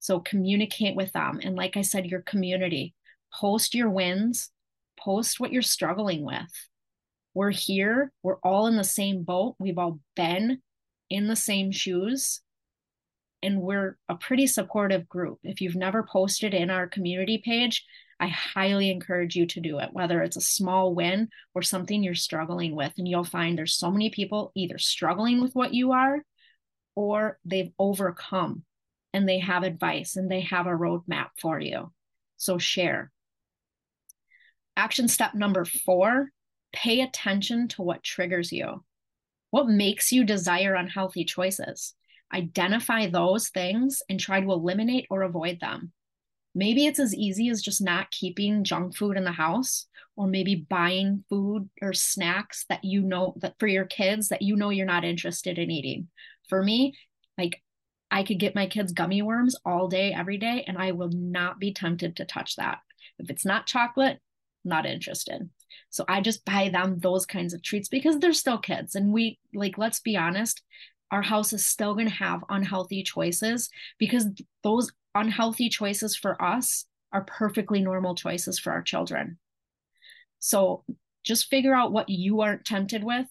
So 0.00 0.20
communicate 0.20 0.96
with 0.96 1.12
them. 1.12 1.40
And 1.42 1.56
like 1.56 1.76
I 1.76 1.82
said, 1.82 2.06
your 2.06 2.22
community, 2.22 2.94
post 3.40 3.74
your 3.74 3.90
wins, 3.90 4.50
post 4.98 5.40
what 5.40 5.52
you're 5.52 5.62
struggling 5.62 6.24
with. 6.24 6.68
We're 7.34 7.50
here, 7.50 8.12
we're 8.22 8.38
all 8.42 8.66
in 8.66 8.76
the 8.76 8.84
same 8.84 9.24
boat. 9.24 9.56
We've 9.58 9.78
all 9.78 9.98
been 10.14 10.62
in 11.10 11.26
the 11.26 11.36
same 11.36 11.72
shoes. 11.72 12.40
And 13.42 13.60
we're 13.60 13.98
a 14.08 14.14
pretty 14.14 14.46
supportive 14.46 15.06
group. 15.08 15.38
If 15.42 15.60
you've 15.60 15.74
never 15.74 16.02
posted 16.02 16.54
in 16.54 16.70
our 16.70 16.86
community 16.86 17.42
page, 17.44 17.84
I 18.18 18.28
highly 18.28 18.90
encourage 18.90 19.36
you 19.36 19.46
to 19.46 19.60
do 19.60 19.80
it, 19.80 19.90
whether 19.92 20.22
it's 20.22 20.36
a 20.36 20.40
small 20.40 20.94
win 20.94 21.28
or 21.54 21.60
something 21.60 22.02
you're 22.02 22.14
struggling 22.14 22.74
with. 22.74 22.94
And 22.96 23.06
you'll 23.06 23.24
find 23.24 23.58
there's 23.58 23.76
so 23.76 23.90
many 23.90 24.08
people 24.08 24.52
either 24.54 24.78
struggling 24.78 25.42
with 25.42 25.54
what 25.54 25.74
you 25.74 25.92
are 25.92 26.22
or 26.94 27.38
they've 27.44 27.72
overcome 27.78 28.64
and 29.12 29.28
they 29.28 29.40
have 29.40 29.62
advice 29.62 30.16
and 30.16 30.30
they 30.30 30.40
have 30.40 30.66
a 30.66 30.70
roadmap 30.70 31.28
for 31.38 31.60
you. 31.60 31.92
So 32.36 32.58
share. 32.58 33.10
Action 34.76 35.08
step 35.08 35.34
number 35.34 35.64
four 35.64 36.30
pay 36.72 37.00
attention 37.00 37.68
to 37.68 37.82
what 37.82 38.02
triggers 38.02 38.50
you. 38.52 38.84
What 39.50 39.68
makes 39.68 40.10
you 40.10 40.24
desire 40.24 40.74
unhealthy 40.74 41.24
choices? 41.24 41.94
Identify 42.32 43.06
those 43.06 43.48
things 43.48 44.02
and 44.08 44.18
try 44.18 44.40
to 44.40 44.50
eliminate 44.50 45.06
or 45.08 45.22
avoid 45.22 45.60
them. 45.60 45.92
Maybe 46.54 46.86
it's 46.86 46.98
as 46.98 47.14
easy 47.14 47.48
as 47.48 47.62
just 47.62 47.80
not 47.80 48.10
keeping 48.10 48.64
junk 48.64 48.96
food 48.96 49.16
in 49.16 49.24
the 49.24 49.32
house 49.32 49.86
or 50.16 50.26
maybe 50.26 50.66
buying 50.68 51.24
food 51.28 51.68
or 51.80 51.92
snacks 51.92 52.64
that 52.68 52.84
you 52.84 53.02
know 53.02 53.34
that 53.38 53.54
for 53.58 53.66
your 53.66 53.84
kids 53.84 54.28
that 54.28 54.42
you 54.42 54.56
know 54.56 54.70
you're 54.70 54.86
not 54.86 55.04
interested 55.04 55.58
in 55.58 55.70
eating. 55.70 56.08
For 56.48 56.62
me, 56.62 56.94
like 57.38 57.62
I 58.10 58.22
could 58.22 58.38
get 58.38 58.54
my 58.54 58.66
kids 58.66 58.92
gummy 58.92 59.22
worms 59.22 59.56
all 59.64 59.88
day 59.88 60.12
every 60.12 60.38
day 60.38 60.64
and 60.66 60.78
I 60.78 60.92
will 60.92 61.10
not 61.10 61.58
be 61.58 61.72
tempted 61.72 62.16
to 62.16 62.24
touch 62.24 62.56
that. 62.56 62.78
If 63.18 63.30
it's 63.30 63.44
not 63.44 63.66
chocolate, 63.66 64.20
not 64.64 64.86
interested. 64.86 65.48
So 65.90 66.04
I 66.08 66.20
just 66.20 66.44
buy 66.44 66.70
them 66.70 66.98
those 66.98 67.26
kinds 67.26 67.54
of 67.54 67.62
treats 67.62 67.88
because 67.88 68.18
they're 68.18 68.32
still 68.32 68.58
kids 68.58 68.94
and 68.94 69.12
we 69.12 69.38
like 69.54 69.78
let's 69.78 70.00
be 70.00 70.16
honest, 70.16 70.62
our 71.10 71.22
house 71.22 71.52
is 71.52 71.64
still 71.64 71.94
going 71.94 72.08
to 72.08 72.14
have 72.14 72.44
unhealthy 72.48 73.02
choices 73.02 73.68
because 73.98 74.26
those 74.62 74.90
unhealthy 75.14 75.68
choices 75.68 76.16
for 76.16 76.40
us 76.42 76.86
are 77.12 77.24
perfectly 77.24 77.80
normal 77.80 78.14
choices 78.14 78.58
for 78.58 78.72
our 78.72 78.82
children. 78.82 79.38
So 80.40 80.84
just 81.24 81.48
figure 81.48 81.74
out 81.74 81.92
what 81.92 82.08
you 82.08 82.40
aren't 82.40 82.64
tempted 82.64 83.04
with 83.04 83.28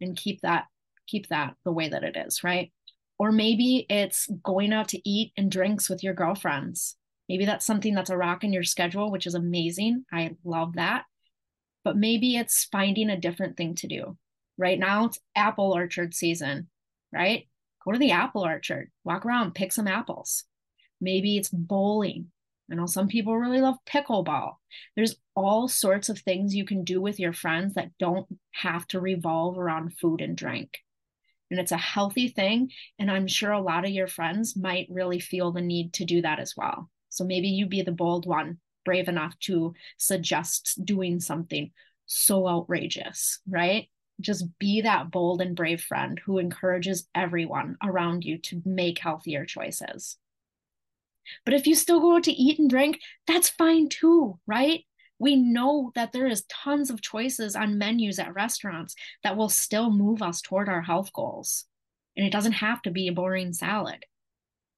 and 0.00 0.16
keep 0.16 0.42
that 0.42 0.66
keep 1.06 1.28
that 1.28 1.54
the 1.64 1.72
way 1.72 1.88
that 1.88 2.04
it 2.04 2.16
is, 2.16 2.42
right? 2.44 2.72
Or 3.18 3.32
maybe 3.32 3.86
it's 3.88 4.28
going 4.42 4.72
out 4.72 4.88
to 4.88 5.08
eat 5.08 5.32
and 5.36 5.50
drinks 5.50 5.88
with 5.88 6.02
your 6.02 6.14
girlfriends. 6.14 6.96
Maybe 7.28 7.44
that's 7.44 7.66
something 7.66 7.94
that's 7.94 8.10
a 8.10 8.16
rock 8.16 8.44
in 8.44 8.52
your 8.52 8.62
schedule, 8.62 9.10
which 9.10 9.26
is 9.26 9.34
amazing. 9.34 10.04
I 10.12 10.36
love 10.44 10.74
that. 10.74 11.04
But 11.84 11.96
maybe 11.96 12.36
it's 12.36 12.64
finding 12.64 13.10
a 13.10 13.20
different 13.20 13.56
thing 13.56 13.74
to 13.76 13.86
do. 13.86 14.16
Right 14.58 14.78
now 14.78 15.06
it's 15.06 15.18
apple 15.34 15.72
orchard 15.72 16.14
season, 16.14 16.68
right? 17.12 17.46
Go 17.84 17.92
to 17.92 17.98
the 17.98 18.12
apple 18.12 18.42
orchard, 18.42 18.90
walk 19.04 19.26
around, 19.26 19.54
pick 19.54 19.72
some 19.72 19.86
apples. 19.86 20.44
Maybe 21.00 21.36
it's 21.36 21.48
bowling. 21.48 22.30
I 22.70 22.74
know 22.74 22.86
some 22.86 23.06
people 23.06 23.36
really 23.36 23.60
love 23.60 23.76
pickleball. 23.86 24.54
There's 24.96 25.16
all 25.36 25.68
sorts 25.68 26.08
of 26.08 26.18
things 26.18 26.54
you 26.54 26.64
can 26.64 26.82
do 26.82 27.00
with 27.00 27.20
your 27.20 27.32
friends 27.32 27.74
that 27.74 27.96
don't 27.98 28.26
have 28.52 28.86
to 28.88 29.00
revolve 29.00 29.58
around 29.58 29.96
food 29.98 30.20
and 30.20 30.36
drink. 30.36 30.78
And 31.50 31.60
it's 31.60 31.70
a 31.70 31.76
healthy 31.76 32.28
thing. 32.28 32.72
And 32.98 33.10
I'm 33.10 33.28
sure 33.28 33.52
a 33.52 33.60
lot 33.60 33.84
of 33.84 33.92
your 33.92 34.08
friends 34.08 34.56
might 34.56 34.88
really 34.90 35.20
feel 35.20 35.52
the 35.52 35.60
need 35.60 35.92
to 35.94 36.04
do 36.04 36.22
that 36.22 36.40
as 36.40 36.54
well. 36.56 36.90
So 37.16 37.24
maybe 37.24 37.48
you 37.48 37.66
be 37.66 37.82
the 37.82 37.92
bold 37.92 38.26
one, 38.26 38.58
brave 38.84 39.08
enough 39.08 39.38
to 39.40 39.74
suggest 39.96 40.84
doing 40.84 41.18
something 41.20 41.70
so 42.06 42.46
outrageous, 42.46 43.40
right? 43.48 43.88
Just 44.20 44.46
be 44.58 44.82
that 44.82 45.10
bold 45.10 45.40
and 45.40 45.56
brave 45.56 45.80
friend 45.80 46.20
who 46.24 46.38
encourages 46.38 47.08
everyone 47.14 47.76
around 47.82 48.24
you 48.24 48.38
to 48.38 48.62
make 48.64 48.98
healthier 48.98 49.44
choices. 49.44 50.16
But 51.44 51.54
if 51.54 51.66
you 51.66 51.74
still 51.74 52.00
go 52.00 52.16
out 52.16 52.24
to 52.24 52.32
eat 52.32 52.58
and 52.58 52.70
drink, 52.70 53.00
that's 53.26 53.48
fine 53.48 53.88
too, 53.88 54.38
right? 54.46 54.84
We 55.18 55.36
know 55.36 55.92
that 55.94 56.12
there 56.12 56.26
is 56.26 56.44
tons 56.44 56.90
of 56.90 57.00
choices 57.00 57.56
on 57.56 57.78
menus 57.78 58.18
at 58.18 58.34
restaurants 58.34 58.94
that 59.22 59.36
will 59.36 59.48
still 59.48 59.90
move 59.90 60.22
us 60.22 60.42
toward 60.42 60.68
our 60.68 60.82
health 60.82 61.12
goals. 61.12 61.64
And 62.16 62.26
it 62.26 62.32
doesn't 62.32 62.52
have 62.52 62.82
to 62.82 62.90
be 62.90 63.08
a 63.08 63.12
boring 63.12 63.52
salad. 63.52 64.04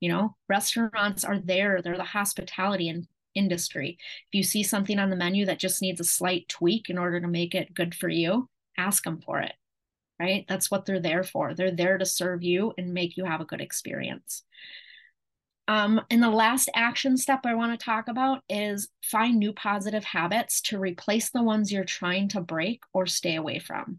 You 0.01 0.11
know, 0.11 0.37
restaurants 0.49 1.25
are 1.25 1.39
there, 1.39 1.83
they're 1.83 1.97
the 1.97 2.05
hospitality 2.05 2.89
and 2.89 3.07
industry. 3.35 3.99
If 4.31 4.35
you 4.37 4.43
see 4.43 4.63
something 4.63 4.99
on 4.99 5.11
the 5.11 5.17
menu 5.17 5.47
that 5.47 5.59
just 5.59 5.83
needs 5.83 6.01
a 6.01 6.05
slight 6.05 6.49
tweak 6.49 6.91
in 6.91 6.99
order 6.99 7.21
to 7.21 7.29
make 7.29 7.55
it 7.55 7.75
good 7.75 7.95
for 7.95 8.09
you, 8.09 8.49
ask 8.77 9.05
them 9.05 9.21
for 9.21 9.41
it, 9.41 9.53
right? 10.21 10.45
That's 10.49 10.71
what 10.71 10.87
they're 10.87 11.01
there 11.01 11.25
for. 11.25 11.55
They're 11.55 11.71
there 11.71 11.99
to 11.99 12.07
serve 12.07 12.43
you 12.43 12.73
and 12.79 12.95
make 12.95 13.17
you 13.17 13.25
have 13.25 13.41
a 13.41 13.47
good 13.47 13.61
experience. 13.61 14.45
Um, 15.69 16.01
and 16.11 16.23
the 16.23 16.31
last 16.31 16.71
action 16.75 17.19
step 17.19 17.41
I 17.45 17.55
want 17.55 17.79
to 17.79 17.85
talk 17.85 18.09
about 18.09 18.43
is 18.49 18.89
find 19.03 19.37
new 19.37 19.53
positive 19.53 20.03
habits 20.03 20.63
to 20.63 20.79
replace 20.79 21.31
the 21.31 21.43
ones 21.43 21.71
you're 21.71 21.85
trying 21.85 22.29
to 22.29 22.41
break 22.41 22.81
or 22.95 23.05
stay 23.05 23.35
away 23.35 23.59
from. 23.59 23.99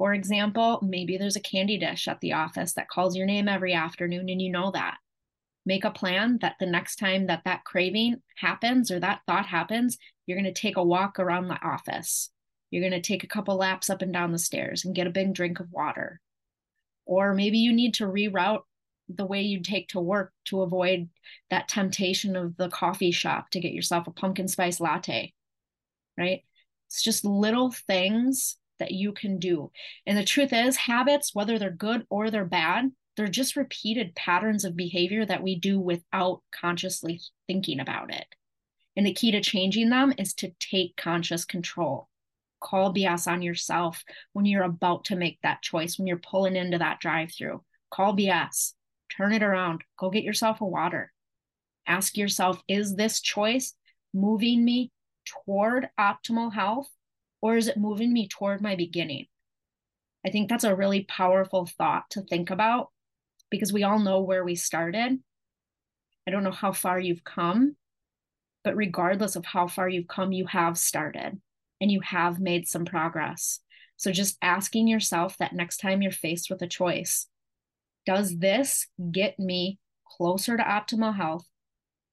For 0.00 0.14
example, 0.14 0.78
maybe 0.80 1.18
there's 1.18 1.36
a 1.36 1.40
candy 1.40 1.76
dish 1.76 2.08
at 2.08 2.20
the 2.20 2.32
office 2.32 2.72
that 2.72 2.88
calls 2.88 3.14
your 3.14 3.26
name 3.26 3.48
every 3.48 3.74
afternoon 3.74 4.30
and 4.30 4.40
you 4.40 4.50
know 4.50 4.70
that. 4.70 4.96
Make 5.66 5.84
a 5.84 5.90
plan 5.90 6.38
that 6.40 6.54
the 6.58 6.64
next 6.64 6.96
time 6.96 7.26
that 7.26 7.42
that 7.44 7.64
craving 7.64 8.22
happens 8.36 8.90
or 8.90 8.98
that 8.98 9.20
thought 9.26 9.44
happens, 9.44 9.98
you're 10.24 10.40
going 10.40 10.50
to 10.50 10.58
take 10.58 10.78
a 10.78 10.82
walk 10.82 11.18
around 11.18 11.48
the 11.48 11.62
office. 11.62 12.30
You're 12.70 12.80
going 12.80 12.98
to 12.98 13.06
take 13.06 13.24
a 13.24 13.28
couple 13.28 13.56
laps 13.56 13.90
up 13.90 14.00
and 14.00 14.10
down 14.10 14.32
the 14.32 14.38
stairs 14.38 14.86
and 14.86 14.94
get 14.94 15.06
a 15.06 15.10
big 15.10 15.34
drink 15.34 15.60
of 15.60 15.70
water. 15.70 16.22
Or 17.04 17.34
maybe 17.34 17.58
you 17.58 17.70
need 17.70 17.92
to 17.96 18.06
reroute 18.06 18.62
the 19.06 19.26
way 19.26 19.42
you 19.42 19.60
take 19.60 19.88
to 19.88 20.00
work 20.00 20.32
to 20.46 20.62
avoid 20.62 21.10
that 21.50 21.68
temptation 21.68 22.36
of 22.36 22.56
the 22.56 22.70
coffee 22.70 23.10
shop 23.10 23.50
to 23.50 23.60
get 23.60 23.74
yourself 23.74 24.06
a 24.06 24.12
pumpkin 24.12 24.48
spice 24.48 24.80
latte, 24.80 25.34
right? 26.16 26.40
It's 26.86 27.02
just 27.02 27.22
little 27.26 27.70
things 27.70 28.56
that 28.80 28.90
you 28.90 29.12
can 29.12 29.38
do. 29.38 29.70
And 30.06 30.18
the 30.18 30.24
truth 30.24 30.52
is, 30.52 30.76
habits, 30.76 31.34
whether 31.34 31.58
they're 31.58 31.70
good 31.70 32.06
or 32.10 32.30
they're 32.30 32.44
bad, 32.44 32.90
they're 33.16 33.28
just 33.28 33.56
repeated 33.56 34.14
patterns 34.14 34.64
of 34.64 34.76
behavior 34.76 35.24
that 35.24 35.42
we 35.42 35.56
do 35.56 35.78
without 35.78 36.42
consciously 36.52 37.20
thinking 37.46 37.80
about 37.80 38.12
it. 38.12 38.26
And 38.96 39.06
the 39.06 39.14
key 39.14 39.30
to 39.30 39.40
changing 39.40 39.90
them 39.90 40.12
is 40.18 40.34
to 40.34 40.52
take 40.58 40.96
conscious 40.96 41.44
control. 41.44 42.08
Call 42.60 42.92
BS 42.92 43.30
on 43.30 43.40
yourself 43.40 44.04
when 44.32 44.44
you're 44.44 44.64
about 44.64 45.04
to 45.06 45.16
make 45.16 45.38
that 45.42 45.62
choice, 45.62 45.96
when 45.96 46.06
you're 46.06 46.18
pulling 46.18 46.56
into 46.56 46.78
that 46.78 47.00
drive 47.00 47.32
through. 47.32 47.62
Call 47.90 48.16
BS 48.16 48.72
turn 49.16 49.32
it 49.32 49.42
around. 49.42 49.82
Go 49.98 50.10
get 50.10 50.24
yourself 50.24 50.60
a 50.60 50.64
water. 50.64 51.12
Ask 51.86 52.16
yourself 52.16 52.62
is 52.68 52.94
this 52.94 53.20
choice 53.20 53.74
moving 54.14 54.64
me 54.64 54.92
toward 55.24 55.88
optimal 55.98 56.52
health 56.52 56.88
or 57.42 57.56
is 57.56 57.68
it 57.68 57.76
moving 57.76 58.12
me 58.12 58.28
toward 58.28 58.60
my 58.60 58.76
beginning? 58.76 59.26
I 60.24 60.30
think 60.30 60.48
that's 60.48 60.64
a 60.64 60.74
really 60.74 61.04
powerful 61.04 61.66
thought 61.66 62.10
to 62.10 62.22
think 62.22 62.50
about 62.50 62.88
because 63.50 63.72
we 63.72 63.82
all 63.82 63.98
know 63.98 64.20
where 64.20 64.44
we 64.44 64.54
started. 64.54 65.18
I 66.26 66.30
don't 66.30 66.44
know 66.44 66.50
how 66.50 66.72
far 66.72 67.00
you've 67.00 67.24
come, 67.24 67.76
but 68.62 68.76
regardless 68.76 69.36
of 69.36 69.46
how 69.46 69.66
far 69.66 69.88
you've 69.88 70.08
come, 70.08 70.32
you 70.32 70.46
have 70.46 70.76
started 70.76 71.40
and 71.80 71.90
you 71.90 72.00
have 72.00 72.38
made 72.38 72.68
some 72.68 72.84
progress. 72.84 73.60
So 73.96 74.12
just 74.12 74.36
asking 74.42 74.88
yourself 74.88 75.36
that 75.38 75.54
next 75.54 75.78
time 75.78 76.02
you're 76.02 76.12
faced 76.12 76.50
with 76.50 76.62
a 76.62 76.66
choice, 76.66 77.26
does 78.06 78.38
this 78.38 78.86
get 79.10 79.38
me 79.38 79.78
closer 80.06 80.56
to 80.56 80.62
optimal 80.62 81.16
health, 81.16 81.46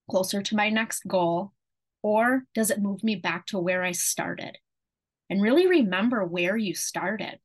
closer 0.10 0.42
to 0.42 0.56
my 0.56 0.70
next 0.70 1.08
goal, 1.08 1.54
or 2.02 2.44
does 2.54 2.72
it 2.72 2.82
move 2.82 3.04
me 3.04 3.16
back 3.16 3.46
to 3.48 3.60
where 3.60 3.84
I 3.84 3.92
started? 3.92 4.58
And 5.30 5.42
really 5.42 5.68
remember 5.68 6.24
where 6.24 6.56
you 6.58 6.74
started. 6.74 7.40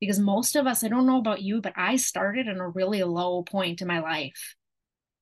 Because 0.00 0.18
most 0.18 0.54
of 0.54 0.66
us, 0.66 0.84
I 0.84 0.88
don't 0.88 1.06
know 1.06 1.18
about 1.18 1.42
you, 1.42 1.60
but 1.60 1.72
I 1.76 1.96
started 1.96 2.46
in 2.46 2.58
a 2.58 2.68
really 2.68 3.02
low 3.02 3.42
point 3.42 3.82
in 3.82 3.88
my 3.88 4.00
life. 4.00 4.54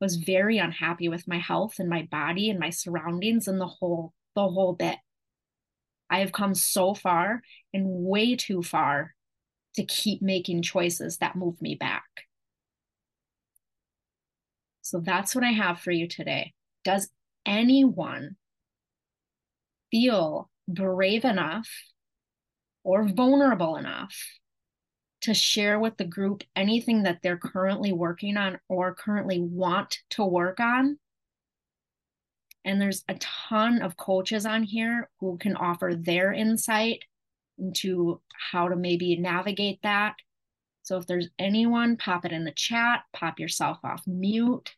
Was 0.00 0.16
very 0.16 0.58
unhappy 0.58 1.08
with 1.08 1.26
my 1.26 1.38
health 1.38 1.78
and 1.78 1.88
my 1.88 2.02
body 2.10 2.50
and 2.50 2.58
my 2.58 2.68
surroundings 2.68 3.48
and 3.48 3.58
the 3.58 3.66
whole 3.66 4.12
the 4.34 4.46
whole 4.46 4.74
bit. 4.74 4.98
I 6.10 6.20
have 6.20 6.32
come 6.32 6.54
so 6.54 6.94
far 6.94 7.40
and 7.72 7.86
way 7.86 8.36
too 8.36 8.62
far 8.62 9.14
to 9.74 9.84
keep 9.84 10.20
making 10.22 10.62
choices 10.62 11.16
that 11.18 11.36
move 11.36 11.60
me 11.60 11.74
back. 11.74 12.04
So 14.82 15.00
that's 15.00 15.34
what 15.34 15.44
I 15.44 15.52
have 15.52 15.80
for 15.80 15.90
you 15.90 16.06
today. 16.06 16.52
Does 16.84 17.08
anyone 17.44 18.36
feel 19.90 20.50
brave 20.68 21.24
enough 21.24 21.68
or 22.86 23.08
vulnerable 23.08 23.76
enough 23.76 24.14
to 25.22 25.34
share 25.34 25.78
with 25.78 25.96
the 25.96 26.04
group 26.04 26.44
anything 26.54 27.02
that 27.02 27.18
they're 27.22 27.36
currently 27.36 27.92
working 27.92 28.36
on 28.36 28.58
or 28.68 28.94
currently 28.94 29.40
want 29.40 29.98
to 30.10 30.24
work 30.24 30.60
on? 30.60 30.98
And 32.64 32.80
there's 32.80 33.04
a 33.08 33.14
ton 33.14 33.82
of 33.82 33.96
coaches 33.96 34.46
on 34.46 34.62
here 34.62 35.08
who 35.20 35.38
can 35.38 35.56
offer 35.56 35.94
their 35.94 36.32
insight 36.32 37.04
into 37.58 38.20
how 38.52 38.68
to 38.68 38.76
maybe 38.76 39.16
navigate 39.16 39.80
that 39.82 40.16
so 40.86 40.96
if 40.98 41.06
there's 41.08 41.28
anyone, 41.36 41.96
pop 41.96 42.24
it 42.24 42.30
in 42.30 42.44
the 42.44 42.52
chat, 42.52 43.02
pop 43.12 43.40
yourself 43.40 43.78
off 43.82 44.04
mute. 44.06 44.76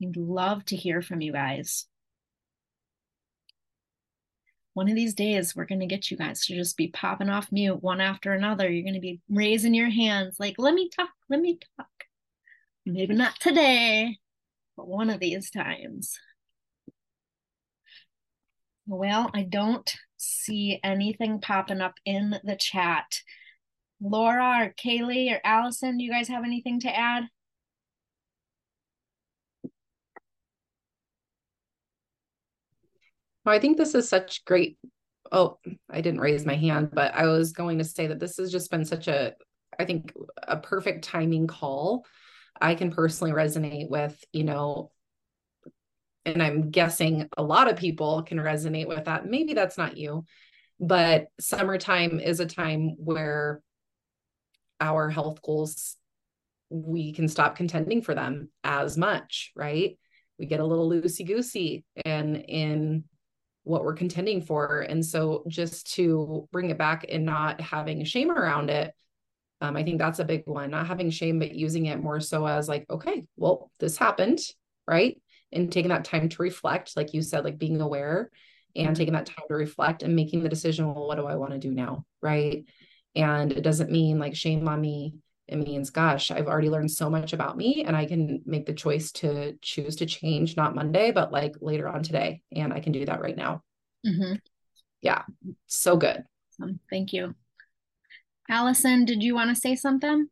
We'd 0.00 0.16
love 0.16 0.64
to 0.66 0.76
hear 0.76 1.02
from 1.02 1.20
you 1.20 1.32
guys. 1.32 1.86
One 4.74 4.88
of 4.88 4.96
these 4.96 5.14
days, 5.14 5.54
we're 5.54 5.66
going 5.66 5.80
to 5.80 5.86
get 5.86 6.10
you 6.10 6.16
guys 6.16 6.44
to 6.46 6.54
just 6.54 6.76
be 6.76 6.88
popping 6.88 7.28
off 7.28 7.52
mute 7.52 7.82
one 7.82 8.00
after 8.00 8.32
another. 8.32 8.68
You're 8.68 8.82
going 8.82 8.94
to 8.94 9.00
be 9.00 9.20
raising 9.30 9.72
your 9.72 9.88
hands 9.88 10.36
like, 10.40 10.56
let 10.58 10.74
me 10.74 10.90
talk, 10.94 11.10
let 11.30 11.40
me 11.40 11.58
talk. 11.76 11.88
Maybe 12.84 13.14
not 13.14 13.38
today, 13.40 14.18
but 14.76 14.88
one 14.88 15.10
of 15.10 15.20
these 15.20 15.50
times. 15.50 16.18
Well, 18.86 19.30
I 19.32 19.44
don't 19.44 19.90
see 20.16 20.80
anything 20.82 21.40
popping 21.40 21.80
up 21.80 21.94
in 22.04 22.38
the 22.42 22.56
chat. 22.56 23.20
Laura 24.00 24.66
or 24.66 24.74
Kaylee 24.74 25.32
or 25.32 25.40
Allison, 25.44 25.96
do 25.96 26.04
you 26.04 26.10
guys 26.10 26.28
have 26.28 26.44
anything 26.44 26.80
to 26.80 26.94
add? 26.94 27.24
Well, 33.44 33.54
I 33.54 33.58
think 33.58 33.76
this 33.76 33.94
is 33.94 34.08
such 34.08 34.44
great. 34.44 34.78
Oh, 35.32 35.58
I 35.90 36.00
didn't 36.00 36.20
raise 36.20 36.46
my 36.46 36.54
hand, 36.54 36.90
but 36.92 37.14
I 37.14 37.26
was 37.26 37.52
going 37.52 37.78
to 37.78 37.84
say 37.84 38.06
that 38.06 38.20
this 38.20 38.36
has 38.36 38.52
just 38.52 38.70
been 38.70 38.84
such 38.84 39.08
a, 39.08 39.34
I 39.78 39.84
think, 39.84 40.12
a 40.42 40.56
perfect 40.56 41.04
timing 41.04 41.46
call. 41.46 42.06
I 42.60 42.74
can 42.74 42.90
personally 42.90 43.32
resonate 43.32 43.88
with, 43.90 44.22
you 44.32 44.44
know, 44.44 44.90
and 46.24 46.42
I'm 46.42 46.70
guessing 46.70 47.28
a 47.36 47.42
lot 47.42 47.70
of 47.70 47.76
people 47.76 48.22
can 48.22 48.38
resonate 48.38 48.86
with 48.86 49.04
that. 49.06 49.26
Maybe 49.26 49.52
that's 49.52 49.76
not 49.76 49.96
you, 49.96 50.24
but 50.80 51.26
summertime 51.40 52.20
is 52.20 52.40
a 52.40 52.46
time 52.46 52.96
where 52.98 53.60
our 54.80 55.10
health 55.10 55.42
goals 55.42 55.96
we 56.70 57.12
can 57.12 57.28
stop 57.28 57.56
contending 57.56 58.02
for 58.02 58.14
them 58.14 58.48
as 58.64 58.98
much 58.98 59.52
right 59.54 59.96
we 60.38 60.46
get 60.46 60.60
a 60.60 60.64
little 60.64 60.90
loosey 60.90 61.24
goosey 61.24 61.84
and 62.04 62.36
in 62.36 63.04
what 63.64 63.84
we're 63.84 63.94
contending 63.94 64.40
for 64.40 64.80
and 64.80 65.04
so 65.04 65.42
just 65.48 65.94
to 65.94 66.48
bring 66.52 66.70
it 66.70 66.78
back 66.78 67.06
and 67.08 67.24
not 67.24 67.60
having 67.60 68.04
shame 68.04 68.30
around 68.30 68.70
it 68.70 68.94
um, 69.60 69.76
i 69.76 69.82
think 69.82 69.98
that's 69.98 70.18
a 70.18 70.24
big 70.24 70.42
one 70.46 70.70
not 70.70 70.86
having 70.86 71.10
shame 71.10 71.38
but 71.38 71.54
using 71.54 71.86
it 71.86 72.02
more 72.02 72.20
so 72.20 72.46
as 72.46 72.68
like 72.68 72.84
okay 72.90 73.24
well 73.36 73.70
this 73.80 73.96
happened 73.96 74.38
right 74.86 75.20
and 75.52 75.72
taking 75.72 75.88
that 75.88 76.04
time 76.04 76.28
to 76.28 76.42
reflect 76.42 76.96
like 76.96 77.14
you 77.14 77.22
said 77.22 77.44
like 77.44 77.58
being 77.58 77.80
aware 77.80 78.30
and 78.76 78.86
mm-hmm. 78.86 78.94
taking 78.94 79.14
that 79.14 79.26
time 79.26 79.44
to 79.48 79.54
reflect 79.54 80.02
and 80.02 80.14
making 80.14 80.42
the 80.42 80.48
decision 80.48 80.86
well 80.86 81.06
what 81.06 81.16
do 81.16 81.26
i 81.26 81.36
want 81.36 81.52
to 81.52 81.58
do 81.58 81.70
now 81.70 82.04
right 82.20 82.64
and 83.14 83.52
it 83.52 83.62
doesn't 83.62 83.90
mean 83.90 84.18
like 84.18 84.34
shame 84.34 84.66
on 84.68 84.80
me. 84.80 85.14
It 85.46 85.56
means, 85.56 85.90
gosh, 85.90 86.30
I've 86.30 86.46
already 86.46 86.70
learned 86.70 86.90
so 86.90 87.10
much 87.10 87.32
about 87.32 87.56
me 87.56 87.84
and 87.86 87.94
I 87.94 88.06
can 88.06 88.42
make 88.46 88.64
the 88.64 88.72
choice 88.72 89.12
to 89.12 89.54
choose 89.60 89.96
to 89.96 90.06
change, 90.06 90.56
not 90.56 90.74
Monday, 90.74 91.10
but 91.10 91.32
like 91.32 91.54
later 91.60 91.86
on 91.86 92.02
today. 92.02 92.40
And 92.52 92.72
I 92.72 92.80
can 92.80 92.92
do 92.92 93.04
that 93.04 93.20
right 93.20 93.36
now. 93.36 93.62
Mm-hmm. 94.06 94.36
Yeah. 95.02 95.22
So 95.66 95.96
good. 95.96 96.24
Thank 96.90 97.12
you. 97.12 97.34
Allison, 98.48 99.04
did 99.04 99.22
you 99.22 99.34
want 99.34 99.50
to 99.50 99.56
say 99.60 99.74
something? 99.74 100.28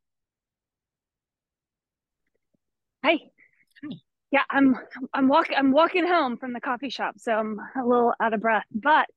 Hi. 3.05 3.18
Hi. 3.85 3.96
Yeah, 4.31 4.44
I'm 4.51 4.77
I'm 5.12 5.29
walking 5.29 5.57
I'm 5.57 5.72
walking 5.72 6.07
home 6.07 6.38
from 6.38 6.55
the 6.55 6.61
coffee 6.61 6.88
shop, 6.88 7.16
so 7.18 7.33
I'm 7.33 7.59
a 7.77 7.87
little 7.87 8.14
out 8.18 8.33
of 8.33 8.40
breath. 8.40 8.64
But 8.72 9.09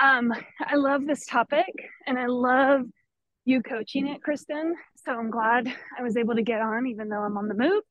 um, 0.00 0.32
I 0.60 0.76
love 0.76 1.06
this 1.06 1.26
topic 1.26 1.72
and 2.06 2.18
I 2.18 2.26
love 2.26 2.82
you 3.44 3.62
coaching 3.62 4.06
it, 4.06 4.22
Kristen. 4.22 4.74
So 5.04 5.12
I'm 5.12 5.30
glad 5.30 5.72
I 5.98 6.02
was 6.02 6.16
able 6.16 6.36
to 6.36 6.42
get 6.42 6.60
on, 6.60 6.86
even 6.86 7.08
though 7.08 7.22
I'm 7.22 7.36
on 7.36 7.48
the 7.48 7.54
move. 7.54 7.82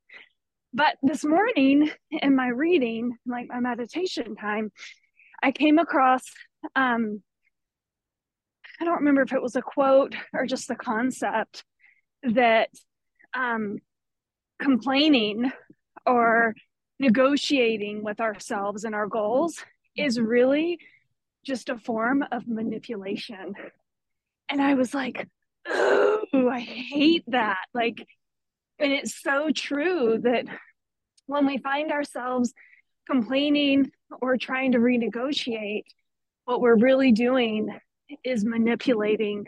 But 0.73 0.95
this 1.03 1.25
morning 1.25 1.91
in 2.09 2.35
my 2.35 2.47
reading, 2.47 3.17
like 3.25 3.47
my 3.49 3.59
meditation 3.59 4.35
time, 4.35 4.71
I 5.43 5.51
came 5.51 5.77
across, 5.77 6.23
um, 6.75 7.21
I 8.79 8.85
don't 8.85 8.99
remember 8.99 9.23
if 9.23 9.33
it 9.33 9.41
was 9.41 9.57
a 9.57 9.61
quote 9.61 10.15
or 10.33 10.45
just 10.45 10.69
the 10.69 10.75
concept 10.75 11.65
that 12.23 12.69
um, 13.33 13.79
complaining 14.61 15.51
or 16.05 16.55
negotiating 16.99 18.03
with 18.03 18.21
ourselves 18.21 18.85
and 18.85 18.95
our 18.95 19.07
goals 19.07 19.57
is 19.97 20.19
really 20.19 20.79
just 21.43 21.67
a 21.67 21.77
form 21.77 22.23
of 22.31 22.47
manipulation. 22.47 23.53
And 24.47 24.61
I 24.61 24.75
was 24.75 24.93
like, 24.93 25.27
oh, 25.67 26.20
I 26.33 26.59
hate 26.59 27.23
that. 27.27 27.65
Like, 27.73 28.05
and 28.79 28.91
it's 28.91 29.21
so 29.21 29.49
true 29.53 30.19
that 30.23 30.45
when 31.27 31.45
we 31.45 31.57
find 31.57 31.91
ourselves 31.91 32.53
complaining 33.09 33.91
or 34.21 34.37
trying 34.37 34.71
to 34.73 34.79
renegotiate, 34.79 35.83
what 36.45 36.61
we're 36.61 36.77
really 36.77 37.11
doing 37.11 37.69
is 38.23 38.43
manipulating 38.43 39.45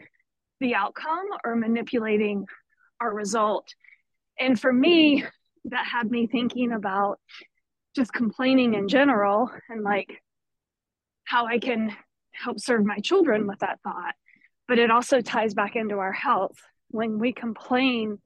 the 0.59 0.75
outcome 0.75 1.25
or 1.43 1.55
manipulating 1.55 2.45
our 3.01 3.13
result. 3.13 3.67
And 4.39 4.59
for 4.59 4.71
me, 4.71 5.23
that 5.65 5.85
had 5.85 6.09
me 6.09 6.27
thinking 6.27 6.71
about 6.71 7.19
just 7.95 8.13
complaining 8.13 8.73
in 8.73 8.87
general 8.87 9.51
and 9.69 9.83
like 9.83 10.21
how 11.25 11.45
I 11.45 11.59
can 11.59 11.95
help 12.31 12.59
serve 12.59 12.85
my 12.85 12.99
children 12.99 13.47
with 13.47 13.59
that 13.59 13.79
thought. 13.83 14.15
But 14.67 14.79
it 14.79 14.91
also 14.91 15.21
ties 15.21 15.53
back 15.53 15.75
into 15.75 15.99
our 15.99 16.11
health. 16.11 16.57
When 16.93 17.17
we 17.17 17.33
complain 17.33 18.19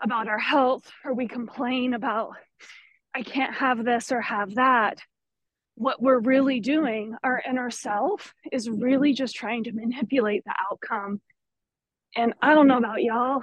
about 0.00 0.28
our 0.28 0.38
health 0.38 0.88
or 1.04 1.14
we 1.14 1.26
complain 1.26 1.94
about, 1.94 2.30
I 3.12 3.22
can't 3.22 3.54
have 3.54 3.84
this 3.84 4.12
or 4.12 4.20
have 4.20 4.54
that, 4.54 4.98
what 5.74 6.00
we're 6.00 6.20
really 6.20 6.60
doing, 6.60 7.16
our 7.24 7.42
inner 7.44 7.70
self, 7.72 8.34
is 8.52 8.70
really 8.70 9.14
just 9.14 9.34
trying 9.34 9.64
to 9.64 9.72
manipulate 9.72 10.44
the 10.44 10.54
outcome. 10.70 11.20
And 12.14 12.34
I 12.40 12.54
don't 12.54 12.68
know 12.68 12.78
about 12.78 13.02
y'all, 13.02 13.42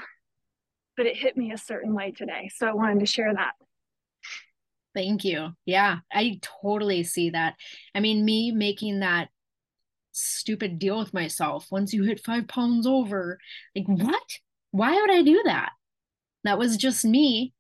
but 0.96 1.06
it 1.06 1.18
hit 1.18 1.36
me 1.36 1.52
a 1.52 1.58
certain 1.58 1.94
way 1.94 2.12
today. 2.12 2.50
So 2.56 2.66
I 2.66 2.74
wanted 2.74 3.02
to 3.02 3.06
share 3.06 3.34
that. 3.34 3.52
Thank 4.96 5.26
you. 5.26 5.50
Yeah, 5.66 5.98
I 6.14 6.40
totally 6.62 7.04
see 7.04 7.32
that. 7.32 7.56
I 7.94 8.00
mean, 8.00 8.24
me 8.24 8.54
making 8.54 9.02
that 9.02 9.28
stupid 10.12 10.80
deal 10.80 10.98
with 10.98 11.14
myself 11.14 11.68
once 11.72 11.94
you 11.94 12.04
hit 12.04 12.24
five 12.24 12.48
pounds 12.48 12.88
over, 12.88 13.40
like, 13.76 13.88
what? 13.88 14.24
Why 14.72 14.96
would 14.96 15.12
I 15.12 15.22
do 15.22 15.42
that? 15.46 15.72
That 16.44 16.60
was 16.60 16.78
just 16.78 17.04
me 17.06 17.54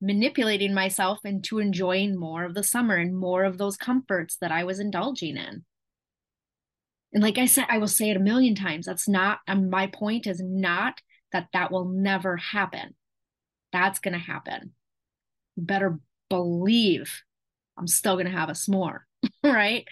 manipulating 0.00 0.72
myself 0.72 1.20
into 1.24 1.58
enjoying 1.58 2.18
more 2.18 2.44
of 2.44 2.54
the 2.54 2.62
summer 2.62 2.96
and 2.96 3.16
more 3.16 3.44
of 3.44 3.58
those 3.58 3.76
comforts 3.76 4.36
that 4.40 4.52
I 4.52 4.64
was 4.64 4.80
indulging 4.80 5.36
in. 5.36 5.64
And 7.12 7.22
like 7.22 7.38
I 7.38 7.46
said, 7.46 7.66
I 7.68 7.78
will 7.78 7.88
say 7.88 8.10
it 8.10 8.16
a 8.16 8.20
million 8.20 8.54
times. 8.54 8.86
That's 8.86 9.08
not, 9.08 9.40
um, 9.48 9.68
my 9.68 9.88
point 9.88 10.26
is 10.26 10.40
not 10.40 11.00
that 11.32 11.48
that 11.52 11.70
will 11.70 11.86
never 11.86 12.36
happen. 12.36 12.94
That's 13.72 13.98
going 13.98 14.14
to 14.14 14.20
happen. 14.20 14.72
Better 15.56 15.98
believe 16.28 17.22
I'm 17.76 17.86
still 17.86 18.14
going 18.14 18.26
to 18.26 18.32
have 18.32 18.48
a 18.48 18.52
s'more, 18.52 19.00
right? 19.44 19.86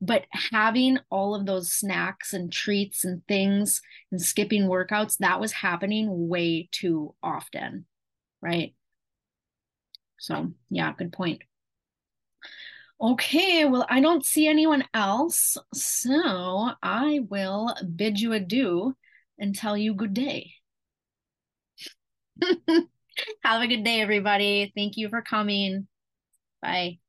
But 0.00 0.24
having 0.32 0.98
all 1.10 1.34
of 1.34 1.44
those 1.46 1.72
snacks 1.72 2.32
and 2.32 2.50
treats 2.50 3.04
and 3.04 3.26
things 3.26 3.82
and 4.10 4.20
skipping 4.20 4.64
workouts, 4.64 5.18
that 5.18 5.40
was 5.40 5.52
happening 5.52 6.28
way 6.28 6.68
too 6.72 7.14
often, 7.22 7.86
right? 8.40 8.74
So, 10.18 10.52
yeah, 10.70 10.92
good 10.96 11.12
point. 11.12 11.42
Okay, 13.00 13.64
well, 13.64 13.86
I 13.88 14.00
don't 14.00 14.24
see 14.24 14.46
anyone 14.46 14.84
else. 14.92 15.56
So 15.74 16.72
I 16.82 17.20
will 17.30 17.74
bid 17.96 18.20
you 18.20 18.32
adieu 18.34 18.94
and 19.38 19.54
tell 19.54 19.76
you 19.76 19.94
good 19.94 20.12
day. 20.14 20.52
Have 23.44 23.62
a 23.62 23.66
good 23.66 23.84
day, 23.84 24.00
everybody. 24.00 24.72
Thank 24.76 24.96
you 24.96 25.08
for 25.08 25.22
coming. 25.22 25.88
Bye. 26.62 26.99